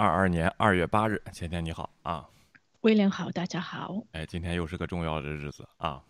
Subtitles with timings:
[0.00, 2.26] 零二二年二月八日，前天你好啊，
[2.80, 4.02] 威廉好，大家好。
[4.12, 6.02] 哎，今天又是个重要的日子啊。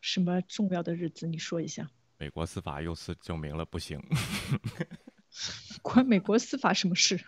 [0.00, 1.26] 什么重要的日子？
[1.26, 1.90] 你说一下。
[2.18, 4.00] 美国司法又次证明了不行。
[5.82, 7.20] 关美国司法什么事？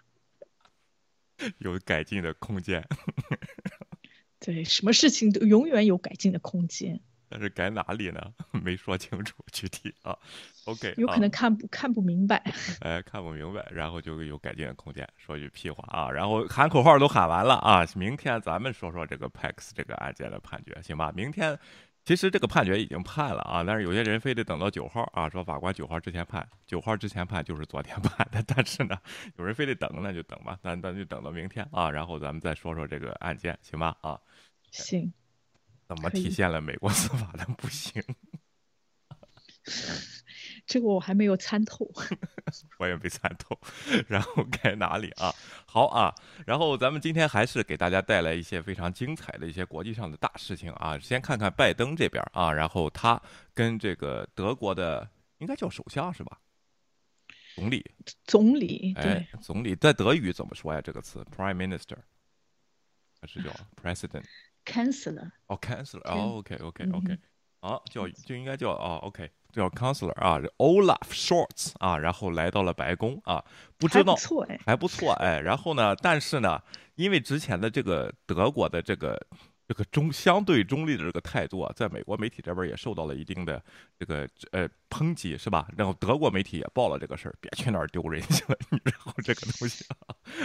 [1.59, 2.87] 有改进的空间。
[4.39, 7.01] 对，什么事情都永远有改进的空间。
[7.29, 8.35] 但是改哪里呢？
[8.53, 10.17] 没说清楚具体啊。
[10.69, 12.37] OK，有可能看不看不明白。
[12.81, 15.09] 哎，看不明白，然后就有改进的空间。
[15.17, 16.11] 说句屁话啊！
[16.11, 17.87] 然后喊口号都喊完了啊！
[17.97, 21.11] 明天咱们说说这个 Pax 这个案件的判决，行吧？
[21.17, 21.59] 明天
[22.05, 28.43] 其实这个判决已经判了啊，但是有些人非得等到九号啊，说法官九号之前判，九号之前判就是昨天判的。
[28.47, 28.99] 但是呢，
[29.39, 33.97] 有人非得等，那就等吧，那那就等到明天啊，然后咱们再说说这个案件，行吧？
[34.03, 34.21] 啊，
[34.71, 35.11] 行。
[35.87, 38.03] 怎么体现了美国司法的不行？
[40.69, 41.91] 这个我还没有参透，
[42.79, 43.59] 我也没参透。
[44.07, 45.35] 然后该哪里啊？
[45.67, 46.15] 好啊。
[46.47, 50.99] 然后咱们今天还是给大家带来一些非常精彩的一些国际上的大事情啊。
[50.99, 53.21] 先看看拜登这边啊，然后他
[53.55, 56.39] 跟这个德国的应该叫首相是吧？
[57.57, 57.91] 总理，
[58.25, 60.81] 总理，哎，总理在德语怎么说呀？
[60.81, 61.97] 这个词，Prime Minister
[63.21, 63.51] 还是叫
[63.83, 67.19] President？Counselor 哦，Counselor 哦，OK，OK，OK，
[67.61, 73.45] 啊，叫就应该叫啊，OK，叫 Counselor 啊，Olaf Scholz 啊，然后来到了白宫啊，
[73.77, 76.61] 不知道还不错哎，还不错哎，然后呢，但是呢，
[76.97, 79.21] 因为之前的这个德国的这个。
[79.69, 83.63] 这个中相对中立的这个态度啊，在美国媒体这边也受到了一定的
[83.99, 85.69] 这个呃抨击，是吧？
[85.77, 88.57] 然后德国媒体也报了这个事儿，别去那儿丢人去了。
[88.83, 89.85] 然后这个东西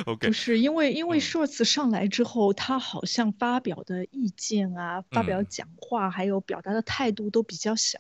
[0.06, 8.00] ，OK，不是因为因为 Shorts 上来之后，他好像发表的意见啊，发表讲话，还有表达的态度都比较小，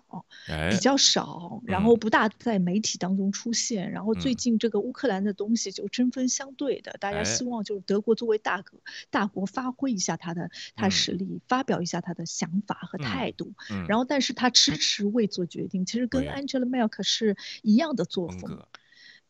[0.69, 3.89] 比较少，然后不大在媒体当中出现。
[3.89, 8.77] 然后最近这个乌克兰的东西就针锋相对的，大家希望就是德国作为大国
[9.09, 11.12] 大国发挥一下他的他是。
[11.13, 13.53] 里发表一下他的想法和态度，
[13.87, 18.65] 然后但是他迟迟未做决定，其实跟 Angela Merkel 是一样的作风，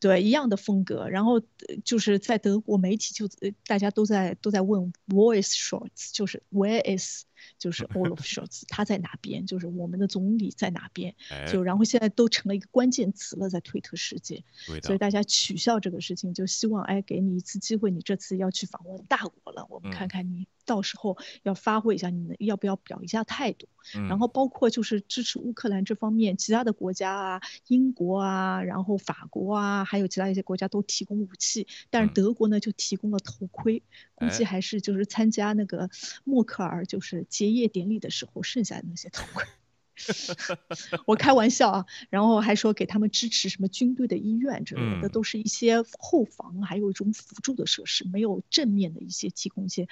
[0.00, 1.08] 对一样的风格。
[1.08, 1.40] 然后
[1.84, 3.28] 就是在德国媒体就
[3.66, 7.24] 大家都在都在问 Voice Shorts，就是 Where is
[7.58, 9.46] 就是 Olaf Scholz，他在哪边？
[9.46, 11.14] 就是我们的总理在哪边？
[11.50, 14.44] 就然后现在都成了一个关键词了，在推特世界，
[14.82, 20.46] 所以大家取笑这个事情，就希望哎给你一次机会，你这次要去访问大国了，我们看看你。
[20.66, 23.68] 到时候要发挥一下，你们要不要表一下态度？
[24.08, 33.82] 然后包括就是支持乌克兰这方面，其他的国家啊，英国啊，然后法国啊，还有其他一些国家都提供武器，但是德国呢就提供了头盔，
[34.14, 35.90] 估计还是就是参加那个
[36.24, 39.44] 默克尔就是结业典礼的时候剩下的那些头盔。
[41.06, 49.88] 我开玩笑啊，然后还说给他们支持什么军队的医院之类的，都是一些后防，还有一种辅助的设施，没有正面的一些提供一些。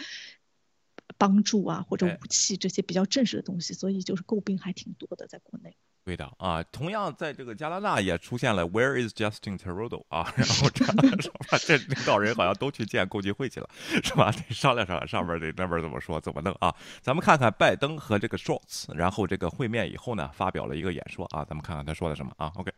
[1.18, 5.76] 帮助啊，或者武器这些比较正式的东西，所以就是诟病还挺多的，在国内。
[6.04, 10.32] 对的啊，同样在这个加拿大也出现了 Where is Justin Trudeau 啊？
[10.36, 10.84] 然后这
[11.22, 13.70] 说吧，这领导人好像都去见共济会去了，
[14.02, 14.32] 是吧？
[14.32, 16.74] 得商量商量，上面得那边怎么说，怎么弄啊？
[17.00, 22.72] 咱们看看拜登和这个 Shorts，然后这个会面以后呢，发表了一个演说啊，咱们看看他说的什么啊？OK。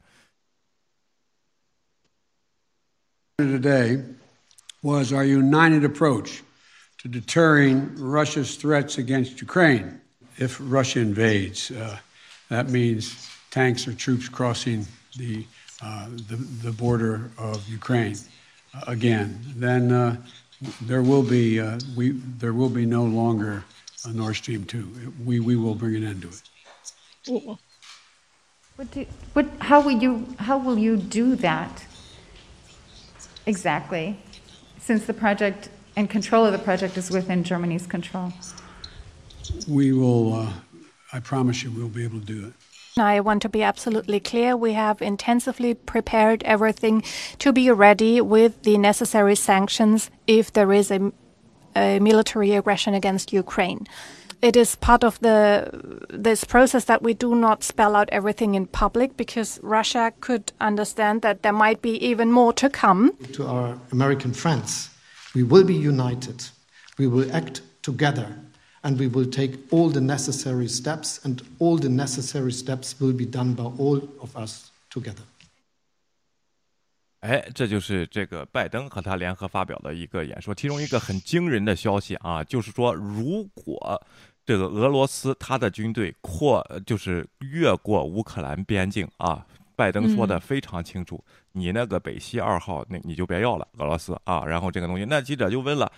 [3.39, 4.05] Today
[4.83, 6.43] was our united approach.
[7.05, 10.01] to deterring Russia's threats against Ukraine.
[10.39, 11.99] If Russia invades, uh,
[12.49, 14.87] that means tanks or troops crossing
[15.17, 15.47] the,
[15.83, 18.17] uh, the, the, border of Ukraine
[18.75, 19.41] uh, again.
[19.57, 20.17] Then uh,
[20.83, 23.65] there will be uh, we there will be no longer
[24.05, 24.89] a Nord Stream two.
[25.25, 27.59] We we will bring an end to it.
[28.77, 31.85] What do, what, how will you how will you do that
[33.47, 34.19] exactly?
[34.79, 38.33] Since the project and control of the project is within Germany's control.
[39.69, 40.53] We will, uh,
[41.15, 42.53] I promise you, we'll be able to do it.
[42.99, 44.57] I want to be absolutely clear.
[44.57, 47.05] We have intensively prepared everything
[47.39, 51.13] to be ready with the necessary sanctions if there is a,
[51.77, 53.87] a military aggression against Ukraine.
[54.43, 55.71] It is part of the
[56.11, 61.23] this process that we do not spell out everything in public because Russia could understand
[61.23, 63.13] that there might be even more to come.
[63.33, 64.91] To our American friends,
[65.35, 66.45] we will be united.
[66.99, 68.29] We will act together.
[68.87, 73.25] And we will take all the necessary steps, and all the necessary steps will be
[73.25, 75.23] done by all of us together.
[77.21, 83.99] 哎，这就是这个拜登和他联合发表的一个演说，其中一个很惊人的消息啊，就是说，如果
[84.45, 94.45] 这个俄罗斯他的军队扩，就是越过乌克兰边境啊，拜登说的非常清楚，你那个北溪二号那你就别要了，俄罗斯啊。
[94.45, 95.91] 然后这个东西，那记者就问了，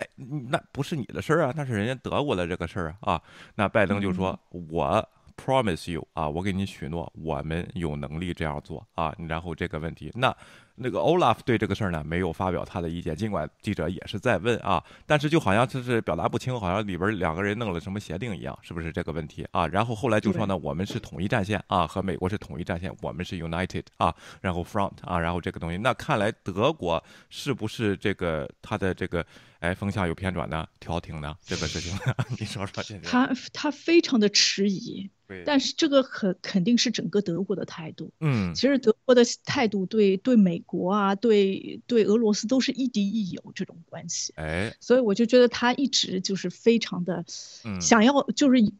[0.00, 0.08] 哎，
[0.50, 3.22] 那不是你的事儿啊，那是人家德国的这个事儿啊。
[3.54, 5.08] 那拜登就说，我。
[5.36, 9.16] Promise you 啊，我给你许诺，我们有能力这样做啊。
[9.26, 10.36] 然后这个问题，那
[10.80, 19.66] 那个 Olaf 对这个事儿呢没有发表他的意见，尽管记者也是在问啊，但是就好像就是表达不清，好像里边两个人弄了什么协定一样，是不是这个问题啊？
[19.68, 29.24] 然后后来就说呢，我们是统一战线啊，和美国是统一战线，我们是 United 啊，然后 Front 啊，然后这个东西，那看来德国是不是这个他的这个？
[29.60, 31.94] 哎，风向有偏转呢，调停呢，这个事情，
[32.40, 32.82] 你说说。
[33.02, 35.10] 他他非常的迟疑，
[35.44, 38.10] 但是这个肯肯定是整个德国的态度。
[38.20, 44.32] 嗯，其实德国的态度对对美国啊，对对俄罗斯都是亦敌亦友这种关系。
[44.36, 47.24] 哎，所以我就觉得他一直就是非常的
[47.80, 48.72] 想要就是。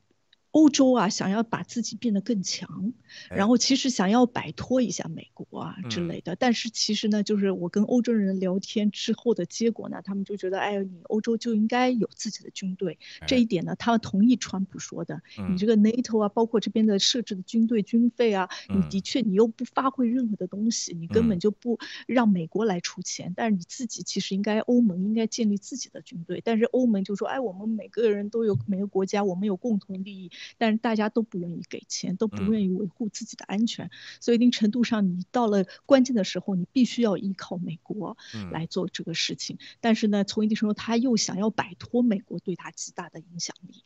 [0.53, 2.93] 欧洲啊，想要把自己变得更强，
[3.31, 6.35] 然后其实想要摆脱一下美国啊之类的。
[6.35, 12.99] 但是其实呢，就是我跟欧洲人聊天之后的结果呢，他们就觉得，哎，你欧洲就应该有自己的军队。
[13.29, 15.23] 这一点呢，他们同意川普说的。
[15.51, 23.33] 你这个 NATO 啊，包括这边的设置的军队军费啊，你的确你又不发挥任何的东西，你根本就不让美国来出钱。
[23.37, 26.43] 但是你自己其实应该欧盟应该建立自己的军队。
[26.45, 30.31] 但是欧盟就说，哎，我们每个人都有每个国家，我们有共同利益。
[30.59, 33.91] 但是大家都不愿意给钱，都不愿意维护自己的安全，
[34.21, 38.17] 所以一定程度上，你到了关键的时候，你必须要依靠美国
[38.51, 39.59] 来做这个事情。
[39.81, 43.83] 但是呢，从一定程度，他又想要摆脱美国对他极大的影响力，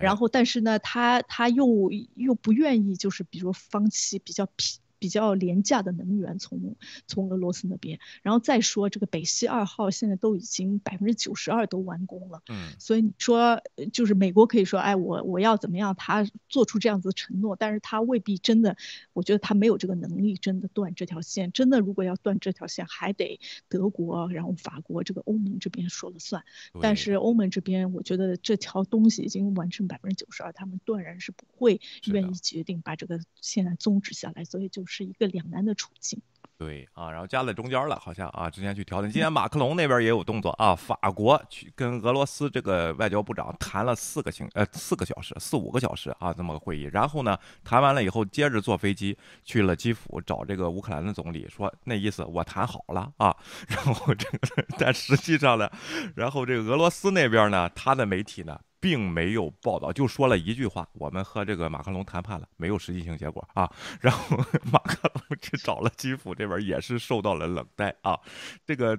[0.00, 4.80] 然后，但是呢，他他又又不愿意，就是比如放弃比较平。
[4.98, 13.62] 比较廉价的能源从从俄罗斯那边，然后再说这个北溪二号现在都已经百分之九十二都完工了，嗯，所以你说
[13.92, 18.76] 就是美国可以说，哎，我我要怎么样，他做出这样子的承诺，但是他未必真的，
[19.12, 26.42] 我觉得他没有这个能力真的断这条线，真的如果要断这条线，还得德国，然后法国这个欧盟这边说了算，
[26.80, 34.87] 但是欧盟这边我觉得这条东西已经完成百分之九十二，他们断然是不会愿意决定把这个现在终止下来，所以就。
[34.88, 36.20] 是一个两难的处境。
[36.56, 39.08] 对啊，然后夹在中间了，好像啊，之前去调停。
[39.08, 46.90] 今天马克龙那边也有动作啊，法国去跟俄罗斯这个外交部长谈了四个星呃四个小时四五个小时啊这么个会议。
[46.92, 53.36] 然后呢，谈完了以后，接着坐飞机去了基辅找这个乌克兰的总理，说那意思我谈好了啊。
[53.68, 55.70] 然后这个，但实际上呢，
[56.16, 58.58] 然后这个俄罗斯那边呢，他的媒体呢。
[58.80, 63.70] 并没有报道，就说了一句话：“我们和这个马克龙谈判了，没有实际性结果啊。
[64.00, 64.36] ”然后
[64.70, 68.18] 马克龙去找了基辅这边，也是受到了冷待啊。
[68.64, 68.98] 这个。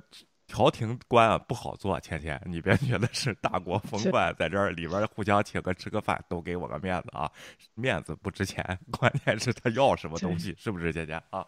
[0.49, 7.31] 调停官啊不好做，芊芊，你别觉得是大国 风范，在这儿里边互相请个吃个饭，都给我个面子啊，
[7.75, 11.45] 面子不值钱，关键是他要什么东西，是不是，芊芊啊？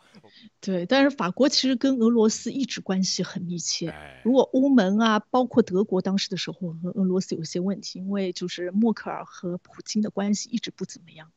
[0.62, 3.94] 对，但是法国其实跟俄罗斯一直关系很密切。
[4.24, 11.32] 如果欧盟啊，包括德国当时的时候和俄罗斯有些问题，因为就是默克尔和普京的关系一直不怎么样，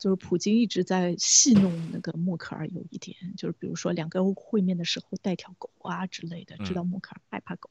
[0.00, 7.20] 就是普京一直在戏弄那个默克尔，有一点就是比如说两个会面的时候带条狗啊之类的，知道默克尔。
[7.30, 7.70] 害怕狗，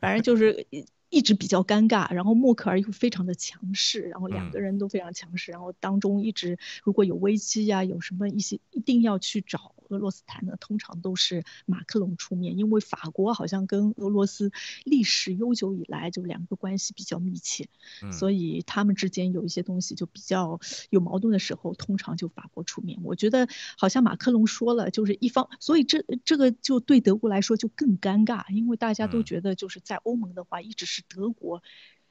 [0.00, 0.66] 反正就是
[1.08, 2.12] 一直比较尴尬。
[2.12, 5.52] 然后默克尔又非常的强势，然后两个人都非常强势。
[5.52, 9.75] 然后当中一直如果有危机呀，有什么一些一定要去找。
[9.88, 14.50] 俄罗斯谈呢通常都是马克龙出面，因为法国好像跟俄罗斯
[14.84, 17.68] 历史悠久以来就两个关系比较密切，
[18.12, 22.98] 所以他们之间有一些东西就比较有矛盾的时候，通常就法国出面。
[23.02, 31.62] 我觉得好像马克龙说了，就是一方，所以这这个就对德国来说就更尴尬，因为大家都觉得就是在欧盟的话一直是德国，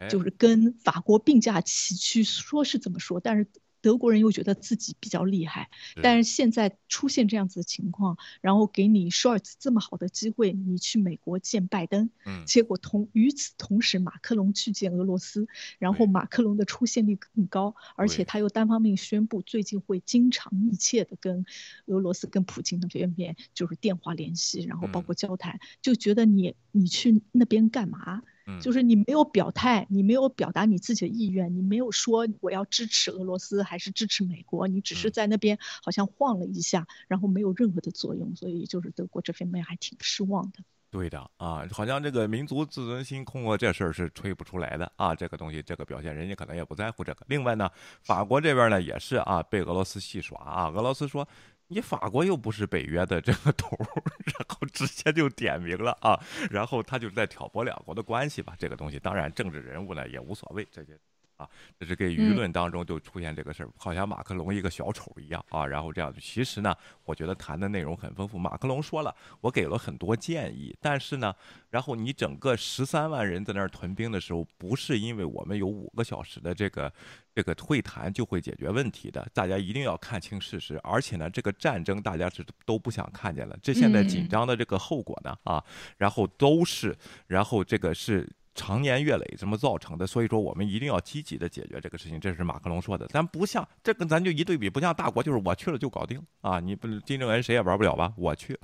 [0.09, 3.47] 就是跟法国并驾齐驱，说是这么说，但是。
[3.85, 5.69] 德国人又觉得自己比较厉害，
[6.01, 21.45] 但是现在出现这样子的情况，然后给你 shorts 这么好的机会，你去美国见拜登，嗯，结果同与此同时，马克龙去见俄罗斯，然后马克龙的出现率更高，而且他又单方面宣布最近会经常密切的跟
[21.85, 28.23] 俄罗斯跟普京的边边就是电话联系，然后包括交谈，就觉得你你去那边干嘛？
[28.61, 40.59] 就是你没有表态，你没有表达你自己的意愿，你没有说我要支持俄罗斯还是支持美国，你只是在那边好像晃了一下，然后没有任何的作用，所以就是德国这方面还挺失望的。
[40.91, 47.25] 对的啊，好像这个民族自尊心通过这事儿是吹不出来的啊，这个东西这个表现，人家可能也不在乎这个。
[47.27, 47.69] 另外呢，
[48.01, 51.27] 法国这边呢也是啊，被俄罗斯戏耍啊，俄罗斯说。
[51.67, 53.75] 你法国又不是北约的这个头，
[54.25, 56.19] 然后直接就点名了啊，
[56.49, 60.97] 然后他就在挑拨两国的关系吧，这个东西当然政治人物呢也无所谓这些。
[61.37, 61.49] 啊，
[61.79, 65.65] 这是给舆论当中就出现这个事儿，好像马克龙一个小丑一样啊。
[65.65, 68.37] 然后这样，其实呢，我觉得谈的内容很丰富。
[68.37, 71.33] 马克龙说了，我给了很多建议，但是呢，
[71.69, 76.91] 然后你整个十三万人在那儿屯兵的时候，不是因为我们有五个小时的这个
[77.33, 79.27] 这个会谈就会解决问题的。
[79.33, 83.57] 大家一定要看清事实，而且呢，这个战争大家是都不想看见了。
[83.61, 85.63] 这现在紧张的这个后果呢，啊，
[85.97, 86.95] 然后都是，
[87.27, 88.29] 然后这个是。
[88.55, 93.05] 常年月累这么造成的，所以说我们一定要积极的解决这个事情，这是马克龙说的。
[93.07, 96.59] 咱不像这个，咱就一对比，不像大国，就是我去了就搞定啊！
[96.59, 98.13] 你不金正恩谁也玩不了吧？
[98.17, 98.57] 我去，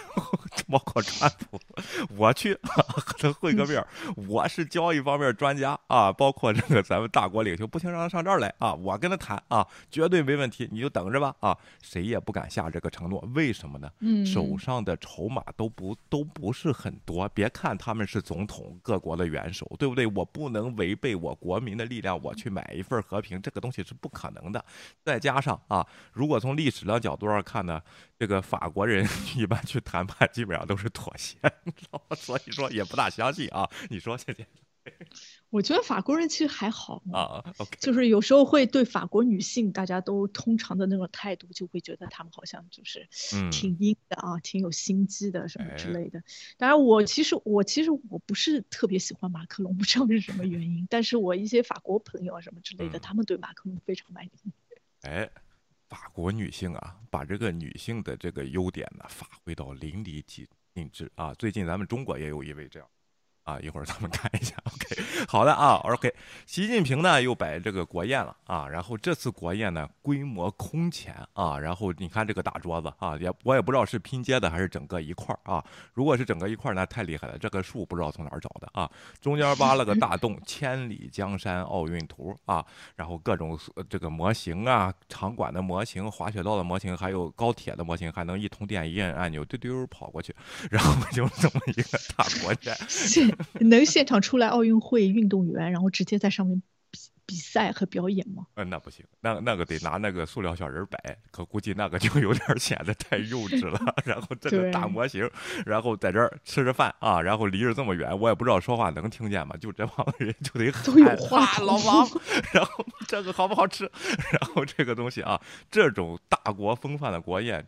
[0.72, 1.60] 包括川普，
[2.16, 2.82] 我去和
[3.18, 3.84] 他会个面，
[4.28, 6.10] 我是交易方面专家啊！
[6.10, 8.72] 包括这个咱们大国领袖，不行让他上这儿来啊！
[8.72, 11.56] 我跟他谈啊，绝对没问题，你就等着吧啊！
[11.82, 13.90] 谁也不敢下这个承诺，为什么呢？
[14.24, 17.28] 手上的筹码都不都不是很多。
[17.30, 19.32] 别看他们是总统，各国的。
[19.32, 20.06] 元首对不对？
[20.08, 24.62] 我不能违背我国民的力量，我去买一份和平，这个东西是不可能的。
[25.02, 27.80] 再加上啊，如果从历史的角度上看呢，
[28.18, 31.36] 这个法国人 一般去谈判基本上都是妥协，
[32.16, 33.68] 所以说也不大相信啊。
[33.90, 34.46] 你说谢谢。
[35.50, 43.06] 我觉得法国人其实还好啊，就是有时候会对法国女性，大家都通常的那种态度，就会觉得他们好像就是
[43.52, 46.20] 挺阴的啊，挺有心机的什么之类的。
[46.56, 50.84] 当然，我其实我其实我不是特别喜欢马克龙，不知道是什么原因。
[50.90, 54.30] 但是我一些法国朋友啊什么之类的，他们对马克龙非常满意。
[55.02, 55.30] 哎，
[55.92, 61.34] 法国女性啊，把这个女性的这个优点呢发挥到淋漓尽致啊。
[61.34, 62.88] 最近咱们中国也有一位这样。
[63.44, 64.54] 啊，一会儿咱们看一下。
[64.64, 65.80] OK，好的啊。
[65.84, 66.12] OK，
[66.46, 68.68] 习近平呢又摆这个国宴了啊。
[68.68, 71.58] 然后这次国宴呢规模空前啊。
[71.58, 75.64] 然后你看这个大桌子啊，也我也不知道是拼接的还是整个一块儿啊。
[75.92, 77.36] 如果是整个一块儿，那太厉害了。
[77.38, 78.90] 这个树不知道从哪儿找的啊。
[79.20, 82.64] 中间挖了个大洞，千里江山奥运图啊。
[82.96, 83.58] 然后各种
[83.88, 90.34] 这个模型啊，场馆的模型、滑雪道的模型，还有高铁的模型，还能一通电一摁按钮，丢丢跑过去。
[90.70, 93.31] 然后就这么一个大国宴。
[93.60, 98.44] 能现场出来奥运会运动员，然后直接在上面比比赛和表演吗？
[98.56, 103.80] 嗯，那不行，那那个得拿那个塑料小人摆，可估计那个就有点显得太幼稚了。
[104.04, 105.30] 然后这个大模型，
[105.64, 109.56] 然后在这儿吃着饭啊，然后离着这么远，我也不知道说话能听见吗？
[109.56, 112.06] 就这帮人就得喊老王，
[112.52, 113.90] 然后这个好不好吃？
[114.32, 117.66] 然后这个东西啊，这种大国风范的国宴。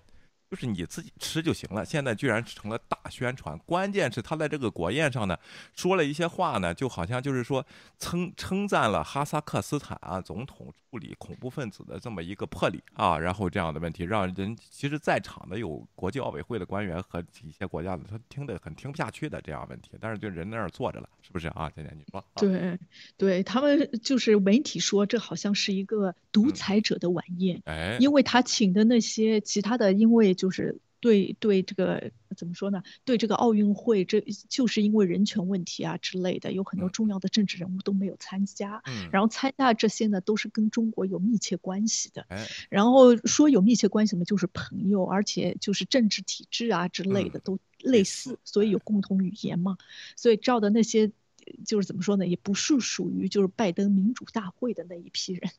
[0.55, 3.59] 就是你自己吃就行了，现在居然成了大宣传。
[3.67, 5.37] 关键是他在这个国宴上呢，
[5.75, 7.67] 说了一些话呢，就好像就是说
[7.99, 19.91] 称称赞了哈萨克斯坦啊总统处理恐怖分子的这么一个魄力啊，然后这样的问题让人其实在场的有国际奥委会的官员和一些国家的，他听得很听不下去的这样问题。
[20.01, 21.69] 但是就人在那儿坐着了，是不是啊？
[21.75, 22.25] 姐姐你说？
[22.37, 22.79] 对，
[23.17, 32.83] 对他们就是媒体说这好像是一个独裁者的晚宴，哎，因为他请的那些其他的，因为就是对对这个怎么说呢？
[33.05, 38.83] 对这个奥运会，这就是因为人权问题啊之类的，有很多重要的政治人物都没有参加。
[38.87, 42.27] 嗯，然后参加这些呢，都是跟中国有密切关系的。
[42.71, 49.77] 然后说有密切关系嘛，就是朋友，而且就是政治体制啊之类的都类似，所以有共同语言嘛。
[50.17, 51.13] 所以照的那些。
[51.65, 55.51] 就是怎么说呢，也不是属于就是拜登民主大会的那一批人。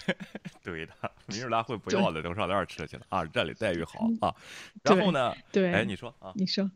[0.62, 0.92] 对的，
[1.26, 4.34] 民主大会不要了，都上那儿吃去了啊，这里待遇好啊。
[4.82, 6.70] 然后呢，对，哎，你说啊，你说。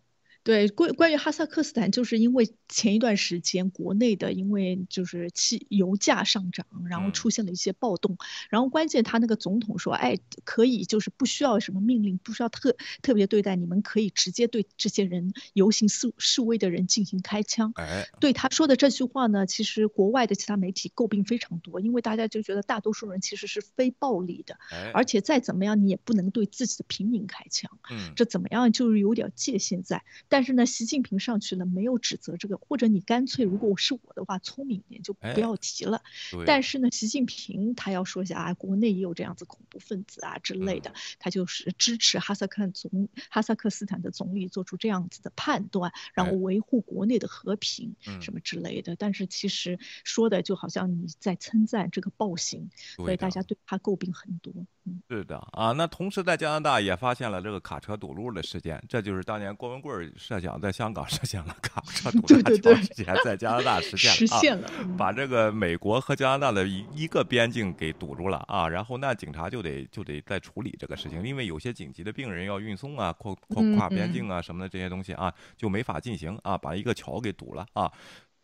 [0.45, 8.19] 对，关关于哈萨克斯坦，就是因为前一段时间国内的因为就是汽油价上涨，然后出现了一些暴动，
[8.51, 17.73] 然后关键他那个总统说，哎，可以就是不需要什么命令，不需要特特别对待，你们可以直接对这些人游行示示威的人进行开枪。
[17.77, 24.59] 哎，对他说的这句话呢，其实国外的其他媒体诟病非常多，因为大家就觉得大多数人其实是非暴力的，
[24.93, 27.71] 而且再怎么样你也不能对自己的平民开枪。
[27.91, 30.05] 嗯，这怎么样就是有点界限在。
[30.35, 36.03] 但是呢，习近平上去了，没有指责这个，或者你干脆，如果我是我的话，聪明一点就不要提了。
[36.45, 48.97] 但是呢，习近平他要说一下啊，国内也有这样子恐怖分子啊之类的，他就是支持哈萨克总哈萨克斯坦的总理做出这样子的判断，然后维护国内的和平什么之类的。
[48.97, 54.53] 但是其实说的就好像你在称赞这个暴行，所以大家对他诟病很多。
[54.87, 55.71] 嗯，是的啊。
[55.71, 59.95] 那同时在加拿大也发现了这个卡车堵路的事件，这就是当年郭文贵
[60.26, 68.66] 设想在香港 实现了卡车 堵大桥之前，在加拿大实现了， 实现了，把这个美国和加拿大的一一个边境给堵住了啊！
[68.66, 77.93] 然后那警察就得就得再处理这个事情，因为有些紧急的病人要运送啊，跨跨跨边境啊什么的这些东西啊，就没法进行啊，把一个桥给堵了啊。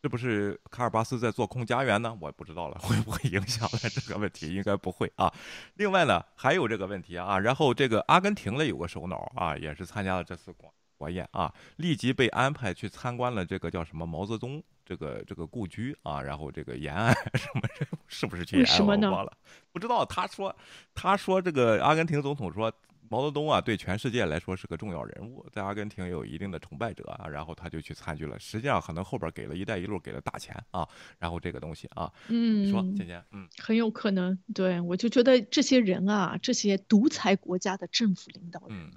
[0.02, 2.14] 是不是卡尔巴斯在做空家园呢？
[2.20, 4.54] 我不知道了，会不会影响了这个问题？
[4.54, 5.32] 应该不会啊。
[5.76, 7.38] 另外呢，还有这个问题啊。
[7.38, 16.20] 然后这个阿根廷的有个首脑啊，也是参加了这次国国宴啊，立即被安排去参观了这个叫什么毛泽东这个这个故居啊。
[16.20, 17.62] 然后这个延安什么
[18.06, 18.80] 是不是去延安？
[18.80, 19.32] 我忘了，
[19.72, 20.04] 不知道。
[20.04, 20.54] 他说
[20.94, 22.70] 他说这个阿根廷总统说。
[23.12, 28.38] 毛泽东啊，对全世界来说是个重要人物，在阿根廷有一定的崇拜者啊，然后他就去参与了。
[28.38, 30.88] 实际上，可能后边给了一带一路给了大钱啊，
[31.18, 38.92] 然后这个东西啊，嗯，说姐姐，嗯，很有可能，对我就觉得这些人啊，这些独裁国家的政府领导人。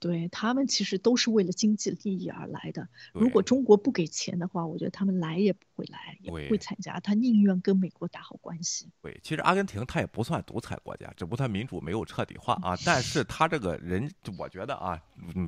[0.00, 2.88] 对他们其实都是为了经济利益而来的。
[3.12, 6.98] 如果中国不给钱的话，我觉得他们来也不会来，也不会参加。
[7.00, 8.88] 他宁愿跟美国打好关系。
[9.02, 12.74] 对，其实阿根廷他也不算独裁国家，只不过他民主没有彻底化啊。
[12.84, 14.98] 但是他这个人，我觉得啊，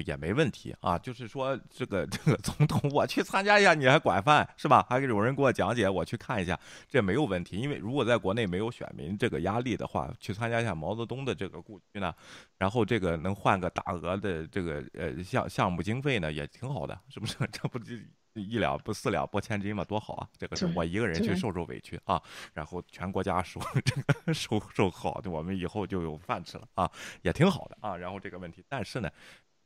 [0.06, 0.98] 也没问题啊。
[0.98, 4.84] 就是说，这个这个总统，我去参加一下，你还管饭是吧？
[4.86, 7.56] 还有人给我讲解，我去看一下，这没有问题。
[7.56, 12.14] 因为如果在国内没有选民这个压力的话，去参加一下毛泽东的这个故居呢，
[12.58, 14.41] 然后这个能换个大额的。
[14.48, 17.36] 这个呃项项目经费呢也挺好的，是不是？
[17.52, 17.94] 这不就
[18.34, 20.28] 一两不四两拨千斤嘛，多好啊！
[20.38, 22.22] 这个是我一个人去受受委屈啊，
[22.54, 27.94] 然后全国家受 这个受受好，我们以后就有饭吃了啊，也挺好的啊。
[27.94, 29.10] 然后这个问题，但是呢，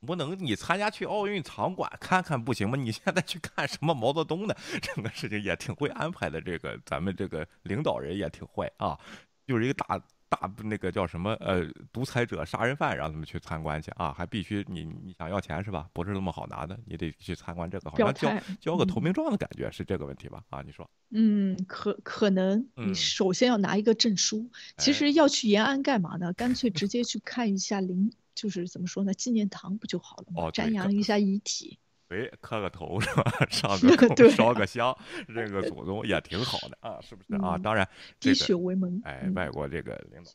[0.05, 2.77] 不能你参加去奥运场馆看看不行吗？
[2.77, 8.99] 你现在去看什么毛泽东的 这个事情也挺会安排的，这个咱们这个领导人也挺坏啊，
[9.47, 10.01] 就是一个大。
[10.29, 15.89] 大那个叫什么呃独裁者杀人犯让他们去参观去啊，还必须你你想要钱是吧？
[15.93, 20.43] 不是那么好拿的，你得去参观这个，好像交交个投名状的感觉是这个问题吧？
[20.51, 20.89] 啊，你说？
[21.11, 26.33] 嗯，可可能你首先要拿一个证书，其实要去延安干嘛呢？
[26.33, 29.15] 干脆直接去看一下陵，就是怎么说呢？
[29.15, 30.51] 纪念堂不就好了吗？
[30.51, 31.79] 瞻仰一下遗体。
[32.09, 33.25] 喂，磕个头是吧？
[33.51, 37.59] 上个 供，烧个香，认个祖宗也挺好的啊，是不是啊？
[37.59, 37.89] 当然，
[38.21, 39.01] 滴血为盟。
[39.05, 40.31] 哎，外国这个领导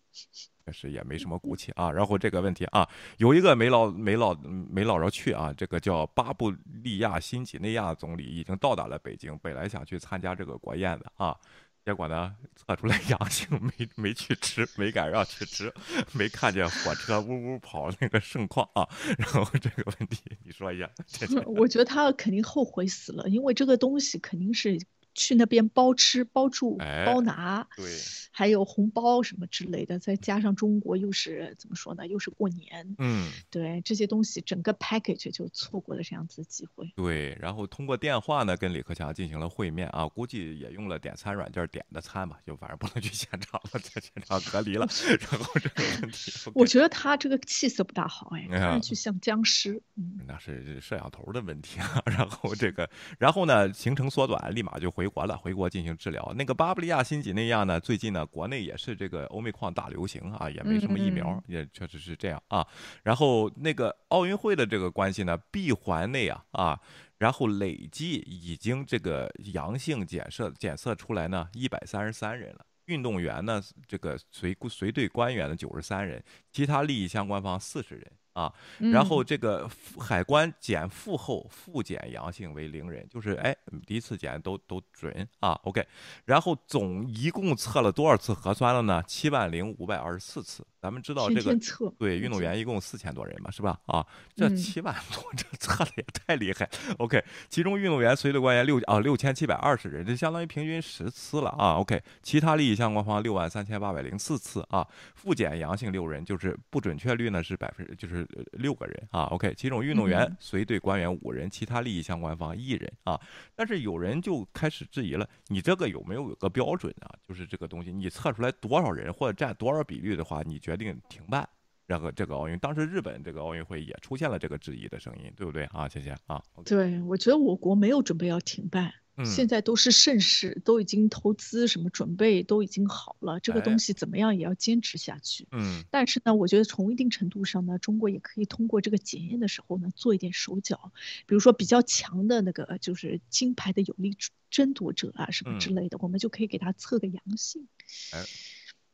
[0.65, 1.89] 确实也没什么骨气啊。
[1.89, 4.34] 然后这个问题啊，有一个没捞没捞
[4.69, 6.51] 没捞着去啊，这个叫巴布
[6.84, 11.36] 利亚新几内亚总理已经到达了北京，本来想去参加这个国宴的啊。
[11.84, 15.74] 结果呢，测出来阳性，没没去吃，没敢让去吃，
[16.13, 18.88] 没看见火车呜呜跑那个盛况啊。
[19.17, 20.89] 然后这个问题，你说一下。
[21.46, 24.80] 我觉得他肯定后悔死了，因为这个东西肯定是。
[25.13, 27.86] 去那边包吃包住包拿，对，
[28.32, 32.08] 还有红包什么之类的，再加上中国又是怎么说呢？
[32.08, 36.89] 又是过年，嗯，对这些东西整个 package 就错过了这样子的机会。
[36.95, 44.88] 对，然后通过电话呢跟李克强进行了会面啊，估计也用了点餐软件点的餐吧，就反正不能去现场了，在现场隔离了。
[45.30, 49.82] 然后这个问题，我觉得他这个气色不大好哎，看上去像僵尸。
[49.97, 52.02] 嗯，那是摄像头的问题啊。
[52.06, 55.00] 然后这个，然后呢行程缩短，立马就回。
[55.01, 56.31] 回国了，回国进行治疗。
[56.35, 57.79] 那个巴布利亚新几内亚呢？
[57.79, 62.65] 最近呢，国内也是这个欧美矿大流行啊，也没什么疫苗，也确实是这样啊。
[63.01, 66.79] 然后那个奥运会的这个关系呢，闭环内啊啊，
[67.17, 72.63] 然后累计已经这个阳性检测检测出来呢，一百三十三人了。
[72.85, 78.11] 运动员呢，这个随随队官员的九十三人，其他利益相关方四十人。
[78.34, 85.86] 啊，然后这个海关检复后复检阳性为零人，就是哎，第一次检都都准啊，OK，
[86.26, 89.04] 然后总一共测了多少次核酸了呢？
[89.08, 90.65] 七万零五百二十四次。
[90.82, 91.56] 咱们知道这个
[92.00, 93.80] 对运动员一共四千多人嘛，是吧？
[93.86, 94.04] 啊，
[94.36, 96.67] 这七万多，这测的也太厉害。
[96.98, 101.76] OK，其中运动员随队官员六啊六千七百二十人，这相当于平均十次了啊。
[101.76, 108.20] OK，其他利益相关方六万三千八百零四次啊，复检阳性六人，就是不准确率呢是百分就是
[108.53, 109.25] 六个人啊。
[109.25, 113.19] OK，其中运动员随队官员五人，其他利益相关方一人啊。
[113.53, 117.12] 但是有人就开始质疑了，你这个有没有有个标准啊？
[117.27, 120.62] 就是这个东西，你测出来多少人或者占多少比率的话，你。
[120.62, 121.49] 决定停办，
[121.88, 125.89] 然后这个奥运，当时日本这个奥运会也出现了这个质疑的声音，对不对啊？
[125.89, 126.39] 谢谢啊。
[126.63, 128.93] 对，我觉得我国没有准备要停办，
[129.26, 135.47] 现在都是盛世，都已经投资什么准备都已经好了，这个东西怎么样也要坚持下去。
[135.52, 140.91] 嗯，但是呢，我觉得从一定程度上呢，中国也可以通过这个检验的时候呢，做一点手脚，
[141.26, 144.15] 比如说比较强的那个就是金牌的有力
[144.50, 147.67] 争夺者啊什么之类的，我们就可以给他测个阳性。
[148.12, 148.24] 哎。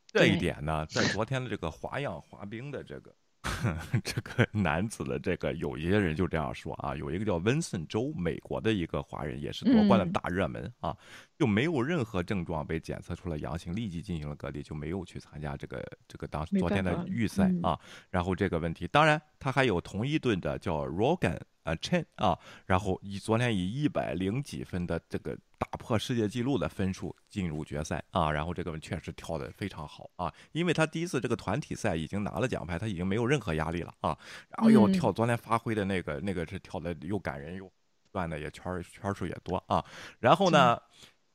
[0.09, 3.13] 这一点呢，在昨天的这个花样滑冰的这个
[4.03, 10.95] 这个男子的这个，有一些人就这样说啊，有一个叫温森州，美国的一个华人，也是夺冠的大热门啊，
[11.37, 17.77] 就没有任何症状被检测出了阳性，立即进行了隔离，就没有去参加这个这个当昨天的预赛啊。
[18.09, 37.69] 然后这个问题，当然他还有同一队的叫 Rogan 啊，Chen 啊，然后以昨天以一百零几分的这个打破世界纪录的分数进入决赛啊，然后这个确实跳得非常好啊，因为他第一次这个团体赛已经拿了奖牌，他已经没有任何压力了啊，然后又跳昨天发挥的那个那个是跳的又感人又
[38.13, 39.83] 转的也圈圈数也多啊，
[40.19, 40.81] 然后呢，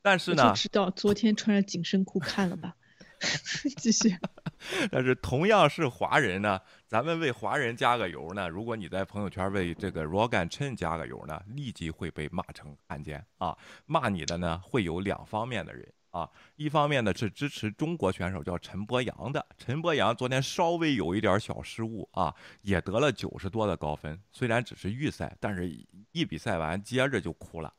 [0.01, 2.75] 但是呢，知道昨天穿着紧身裤看了吧？
[3.79, 4.17] 继续，
[4.91, 8.49] 但是同样是华人呢，咱们为华人加个油呢。
[8.49, 13.57] 如果你在朋友圈为这个 Rogan Chen 加个油呢，立即会被骂成汉奸啊！
[13.87, 25.69] 骂你的呢会有两方面的人啊，一方面呢是支持中国选手叫陈博洋的，陈博洋昨天稍微有一点小失误啊，也得了九十多的高分，虽然只是预赛，但是
[26.13, 27.73] 一比赛完接着就哭了。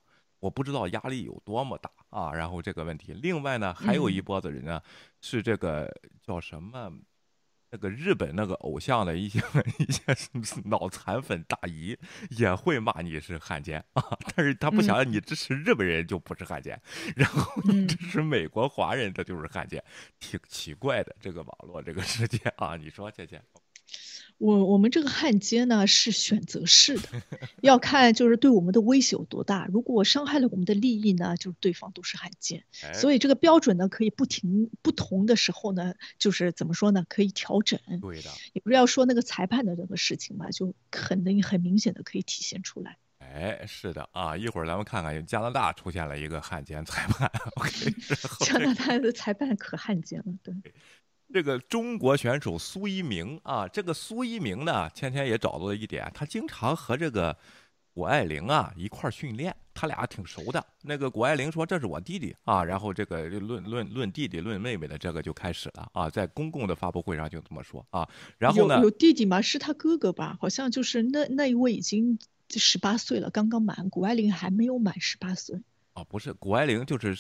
[0.44, 2.34] 我不知道压力有多么大啊！
[2.34, 4.82] 然后这个问题，另外呢，还有一波子人呢，
[5.22, 5.90] 是这个
[6.22, 6.92] 叫什么，
[7.72, 9.40] 那个日本那个偶像的一些
[9.80, 10.04] 一些
[10.66, 11.98] 脑残粉大姨
[12.32, 14.04] 也会骂你是汉奸啊，
[14.36, 16.78] 但是他不想让你支持日本人就不是汉奸，
[17.16, 19.82] 然后你支持美国华人的就是汉奸，
[20.20, 22.76] 挺奇怪的这个网络这个世界啊！
[22.76, 23.42] 你说，倩倩？
[24.38, 27.10] 我我们这个焊接呢是选择式的，
[27.62, 29.66] 要看就是对我们的威胁有多大。
[29.68, 32.64] 如果伤害了我们的利益呢，就是对方都是汉奸。
[32.94, 37.80] 所以这个标准呢可以不停不同的时候呢，就是怎么说呢，可以调整。
[38.02, 42.98] 对的，你不是要说那个裁判的这个事情嘛，就肯定很明显的可以体现出来。
[43.20, 47.32] 哎，是的啊，一会儿咱们看看加拿大出现了一个汉奸裁判。
[48.46, 50.54] 加拿大的裁判可汉奸了，对。
[51.34, 57.36] 这个中国选手苏一鸣啊，这个苏一鸣呢，芊芊也找到了一点，他经常和这个
[57.92, 60.64] 谷爱凌啊一块儿训练，他俩挺熟的。
[60.84, 68.08] 那个谷爱凌说这是我弟弟啊，然后这个论论论弟弟论妹妹的这个就开始了啊，在公共的发布会上就这么说啊。
[68.38, 69.42] 然后呢，有弟弟吗？
[69.42, 70.38] 是他哥哥吧？
[70.40, 72.20] 好像就是那那一位已经
[72.52, 75.60] 十八岁了，刚刚满，谷爱凌还没有满十八岁。
[75.96, 77.18] 哦，不是，谷爱凌就是。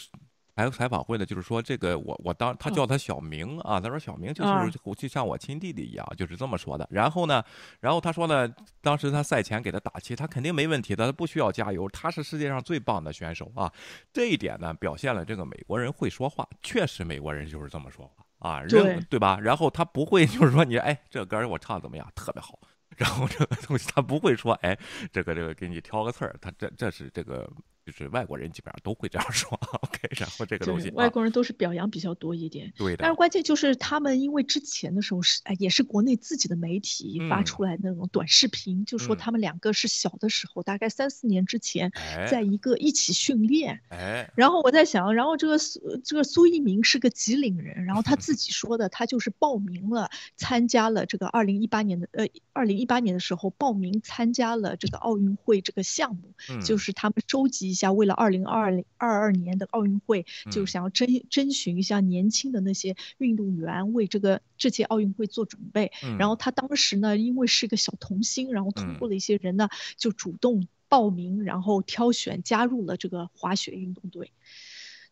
[0.56, 6.88] 还有采访会呢，就是说这个我我当他叫他小明啊，他说小明就是就像我亲弟弟一样，就是这么说的。
[6.92, 7.44] 然后呢，
[7.80, 8.48] 然后他说呢，
[8.80, 13.72] 当时他赛前给他打气，他肯定没问题的，他不需要加油，他是世界上最棒的选手啊。
[14.12, 19.40] 这一点呢，表现了这个美国人会说话，确实美国人就是这么说话啊，对对吧？
[19.42, 22.60] 然后他不会就是说你哎，这歌我唱怎么样，特别好。
[22.96, 24.78] 然后这个东西他不会说哎，
[25.12, 27.50] 这个这个给你挑个刺儿，他这这是这个。
[27.86, 32.72] 就是外国人基本上都会这样说，OK， 然后这个东西，外国人都是表扬比较多一点。
[32.78, 32.98] 对的。
[33.00, 41.92] 但是关键就是他们因为之前的时候是哎也是国内自己的媒体发出来那种短视频，就说他们两个是小的时候，大概三四年之前，
[42.32, 43.82] 在一个一起训练。
[43.90, 44.32] 哎。
[44.34, 57.73] 然后我在想，然后这个苏这个苏一鸣是个吉林人，然后他自己说的，他就是报名了参加了这个二零一八年的呃二零一八年的时候报名参加了这个奥运会这个项目，就是他们收集。
[57.74, 65.92] 一下，为了二零二零二二年的奥运会，就想要征征询一下年轻的那些运动员，为这个这届奥运会做准备。
[66.20, 74.32] 然后他当时呢，因为是个小童星，然后通过了一些人呢，就主动报名，然后挑选加入了这个滑雪运动队。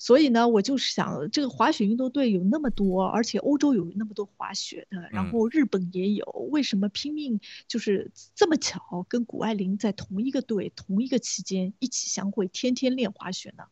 [0.02, 13.66] 所以呢，我就是想，这个滑雪运动队有那么多，而且欧洲有那么多滑雪的，然后日本也有，为什么拼命就是这么巧跟谷爱凌在同一个队、同一个期间一起相会，天天练滑雪呢？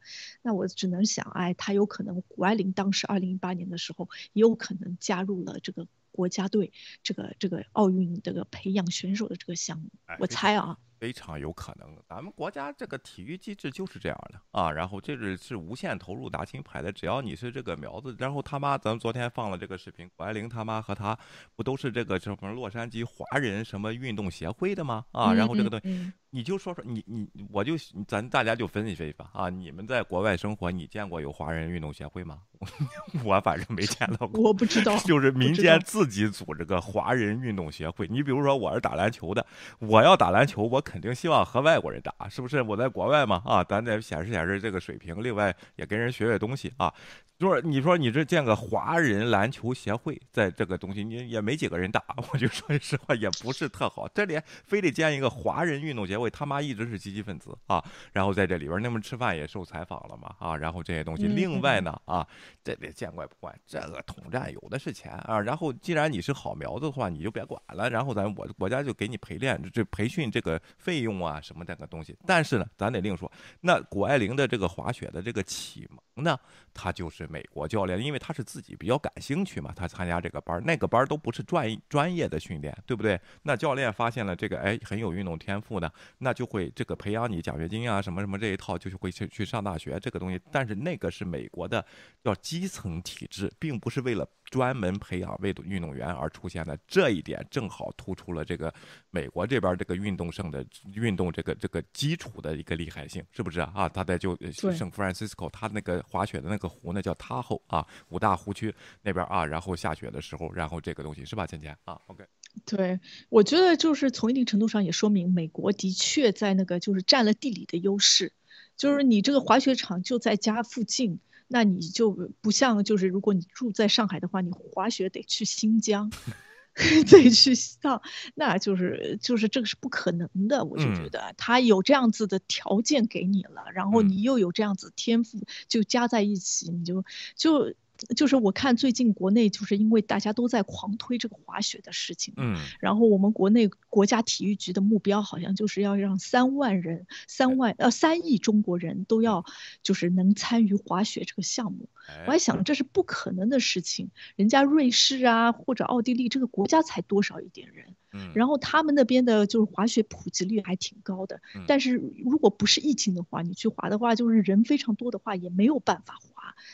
[0.43, 9.89] 那我只能想，哎，他有可能谷爱凌当时二零一八年的时候也有可能加入了这个国家队，这个这个奥运这个培养选手的这个项目，
[10.19, 10.77] 我猜啊。
[10.99, 14.69] 非常有可能，咱们国家这个体育机制就是这样的啊。
[14.69, 18.15] 然后这是是无限投入拿金牌的，只要你是这个苗子。
[18.19, 21.17] 然后他妈，咱们昨天放了这个视频，谷爱凌他妈和他
[21.55, 25.05] 不都是这个什么洛杉矶华人什么运动协会的吗？
[25.13, 26.11] 啊，然后这个东西。
[26.31, 27.73] 你就说说你你我就
[28.07, 29.49] 咱大家就分析分析吧啊！
[29.49, 32.41] 你们在国外生活，你见过有华人运动协会吗？
[33.25, 34.39] 我反正没见到过。
[34.39, 38.07] 我不知道，就是民间自己组织个华人运动协会。
[38.07, 39.43] 你比如说，我是打篮球的，
[39.79, 42.61] 我要打篮球，我肯定希望和外国人打，是不是？
[42.63, 46.91] 我在国外嘛啊，咱得显示显示这个水平，另外也跟人学学东西啊。
[47.37, 54.05] 就是你说你这建个华人篮球协会，在这个东西你也没几个人打， 我就说句实话，也不是特好。
[54.09, 57.81] 这里非得建一个华人运动协会，他妈一直是积极分子啊。
[58.11, 60.57] 然后在这里边，那么吃饭也受采访了嘛啊。
[60.57, 62.27] 然后这些东西，另外呢啊，
[62.61, 65.39] 这得见怪不怪，这个统战有的是钱啊。
[65.39, 67.89] 然后既然你是好苗子的话，你就别管了。
[67.89, 72.17] 然后咱我国家就给你陪练，这培训这个费用啊什么这个东西。
[72.25, 76.35] 但是呢，咱得另说，那谷爱凌的这个滑雪的这个启蒙呢，
[76.73, 77.29] 他就是。
[77.29, 83.21] 美国教练，因为他是自己比较感兴趣嘛，他参加这个班儿那个班儿都不是专专业的训练，对不对？
[83.43, 90.41] 那教练发现了这个，哎，很有运动天赋的，那就会这个培养你奖学金啊什么什么这一套，就是会去去上大学这个东西。
[90.51, 91.85] 但是那个是美国的
[92.23, 96.77] 叫基层体制，并不是为了专门培养为运动员而出现的。
[96.87, 98.73] 这一点正好突出了这个
[99.11, 103.87] 美国这边这个运动胜的运动这个这个基础的一个厉害性，是不是啊？
[103.89, 104.35] 他在就
[104.73, 112.25] 圣 Francisco，他那个滑雪的那个湖呢叫 Tahoe 啊，五大湖区那边啊，然后下雪的时候，然后这个东西是吧，芊芊啊？OK。
[112.65, 118.33] 对，我觉得就是从一定程度上也说明美国的确在那个就是占了地理的优势，
[118.75, 126.09] 就是你这个滑雪场就在家附近，那你就不像就是如果你住在上海的话，你滑雪得去新疆，
[126.75, 128.01] 得去西藏，
[128.35, 130.63] 那就是就是这个是不可能的。
[130.63, 137.03] 我就觉得他有这样子的条件给你了，然后你又有这样子天赋，就加在一起，你就
[137.35, 137.73] 就。
[138.15, 149.43] 就是我看最近国内就是因为大家都在狂推这个滑雪的事情，嗯，然后我们国内国家体育局的目标好像就是要让三万人、三万呃三亿中国人都要
[149.83, 151.89] 就是能参与滑雪这个项目。
[152.25, 166.28] 我还想这是不可能的事情，人家瑞士啊或者奥地利这个国家才多少一点人，嗯，然后他们那边的就是滑雪普及率还挺高的，但是如果不是疫情的话，你去滑的话，就是人非常多的话也没有办法滑。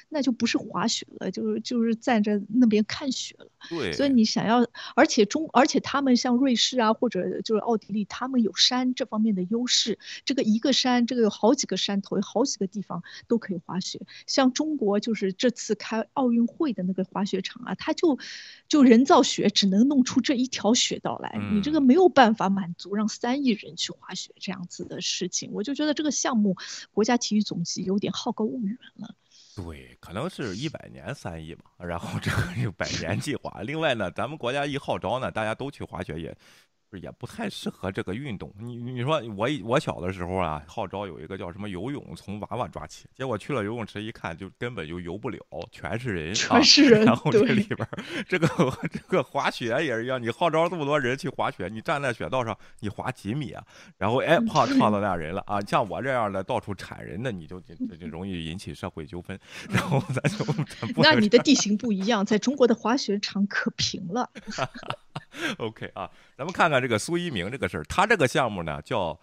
[0.09, 3.47] 那就不是滑雪了，就是就是站在那边看雪了。
[3.69, 9.97] 对，所以你想要，而且中，而且他们像瑞士啊，或者就是奥地利，他们有山这方面的优势。
[10.23, 13.99] 这个一个山，这个有好几个山头，有好几个地方都可以滑雪。
[14.27, 18.19] 像中国就是这次开奥运会的那个滑雪场啊，它就
[18.67, 21.39] 就人造雪，只能弄出这一条雪道来。
[21.53, 25.49] 你这个没有办法满足让三亿人去滑雪这样子的事情。
[25.53, 26.55] 我就觉得这个项目，
[26.91, 29.15] 国家体育总局有点好高骛远了。
[29.55, 33.61] 对，可能是一百年三亿吧，然后这个 有百年计划。
[33.61, 36.37] 另外呢，咱们国家一号召呢，大家都去滑雪也。
[36.99, 38.53] 也不太适合这个运动。
[38.57, 43.05] 你你说我我小的时候啊，号召有一个叫什么游泳，从娃娃抓起。
[43.13, 45.39] 结果去了游泳池一看，就根本就游不了，
[45.71, 47.05] 全是人，全是人。
[47.05, 47.87] 然后这里边
[48.27, 48.47] 这个
[48.91, 53.63] 这个滑雪也是一样，你号召这么多人去滑雪，你站在雪道上，你滑几米啊？
[53.97, 55.61] 然后哎，怕撞到那人了啊！
[55.61, 59.39] 像我这样的到处铲人的，你就就就容易引起社会纠纷。
[59.69, 60.45] 然后咱就
[60.97, 64.29] 那你的地形不一样，在中国的滑雪场可平了。
[65.57, 69.17] OK 啊，咱们看看这个苏一鸣这个事儿，他这个项目呢叫。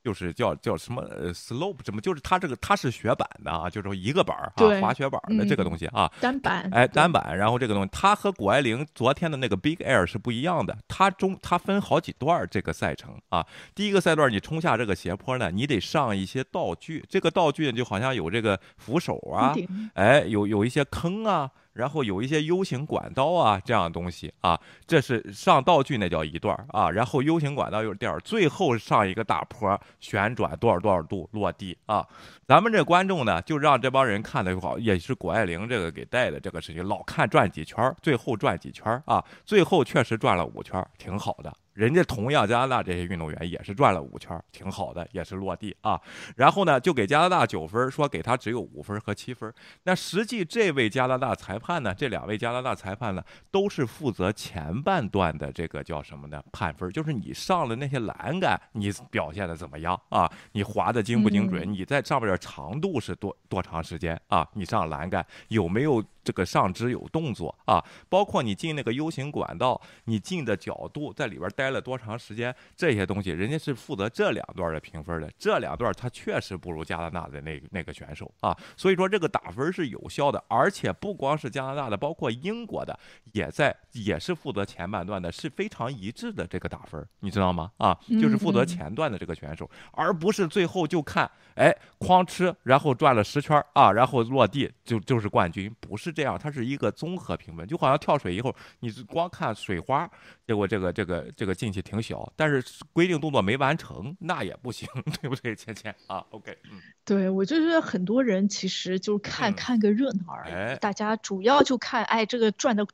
[0.00, 7.36] 就是叫叫什么呃 slope 什么，就是它这个它是雪板的啊，就是说一个板儿啊，滑雪板的这个东西啊，单板，哎，单板。
[7.36, 13.44] 然后这个东西，它和谷爱凌昨天的那个 Big Air 是不一样的，它中它分好几段这个赛程啊。
[13.74, 19.52] 第一个赛段你冲下这个斜坡呢，你得上一些道具，这个道具就好像有这个扶手啊，
[19.94, 21.50] 哎，有有一些坑啊。
[21.78, 26.90] 然后有一些 U 型管道啊，这样的东西啊，这是上道具那叫一段啊。
[26.90, 32.04] 然后 U 型管道又是第二，最后上一个大坡，旋转多少多少度落地啊。
[32.44, 41.54] 咱们这观众呢，就让这帮人看的好，也是谷爱凌这个给带的这个事情，老看转几圈，最后转几圈啊，最后确实转了五圈，挺好的。
[41.78, 46.00] 人家同样加拿大这些运动员也是转了五圈，挺好的，也是落地啊。
[46.34, 49.54] 然后呢，就给加拿大九分，说给他只有五分和七分。
[49.84, 56.42] 那实际这位加拿大裁判呢，这两位加拿大裁判呢，都是负责前半段的这个叫什么呢？
[56.50, 60.28] 判分，就是你上了那些栏杆，你表现的怎么样啊？
[60.50, 61.72] 你滑的精不精准？
[61.72, 64.44] 你在上面的长度是多多长时间啊？
[64.54, 66.02] 你上栏杆有没有？
[66.28, 75.32] 这个上肢有动作啊，包括你进那个 U 型管道，你进的角度，在里边待了多长时间，这些东西，人家是负责这两段的评分的。
[75.38, 82.98] 这两段他确实不如加拿大的那那个选手啊，所以说这个打分是有效的，而且不光是加拿大的，包括英国的
[83.32, 87.72] 也在，也是负责前半段的，是非常一致的这个打分，你知道吗？
[87.78, 96.17] 啊，就是负责前段的这个选手，而不是最后就看，哎，哐哧，然后转了十圈啊，然后落地就就是冠军，不是。
[96.18, 100.10] 这样，它是一个综合评分，就好像跳水以后，你光看水花，
[100.44, 102.60] 结果这个这个这个进去挺小，但是
[102.92, 104.88] 规定动作没完成，那也不行，
[105.22, 112.84] 对不对，芊芊啊？OK，嗯，对我就觉得很多人其实就看看个热闹而已，大家主要就看，哎，这个转的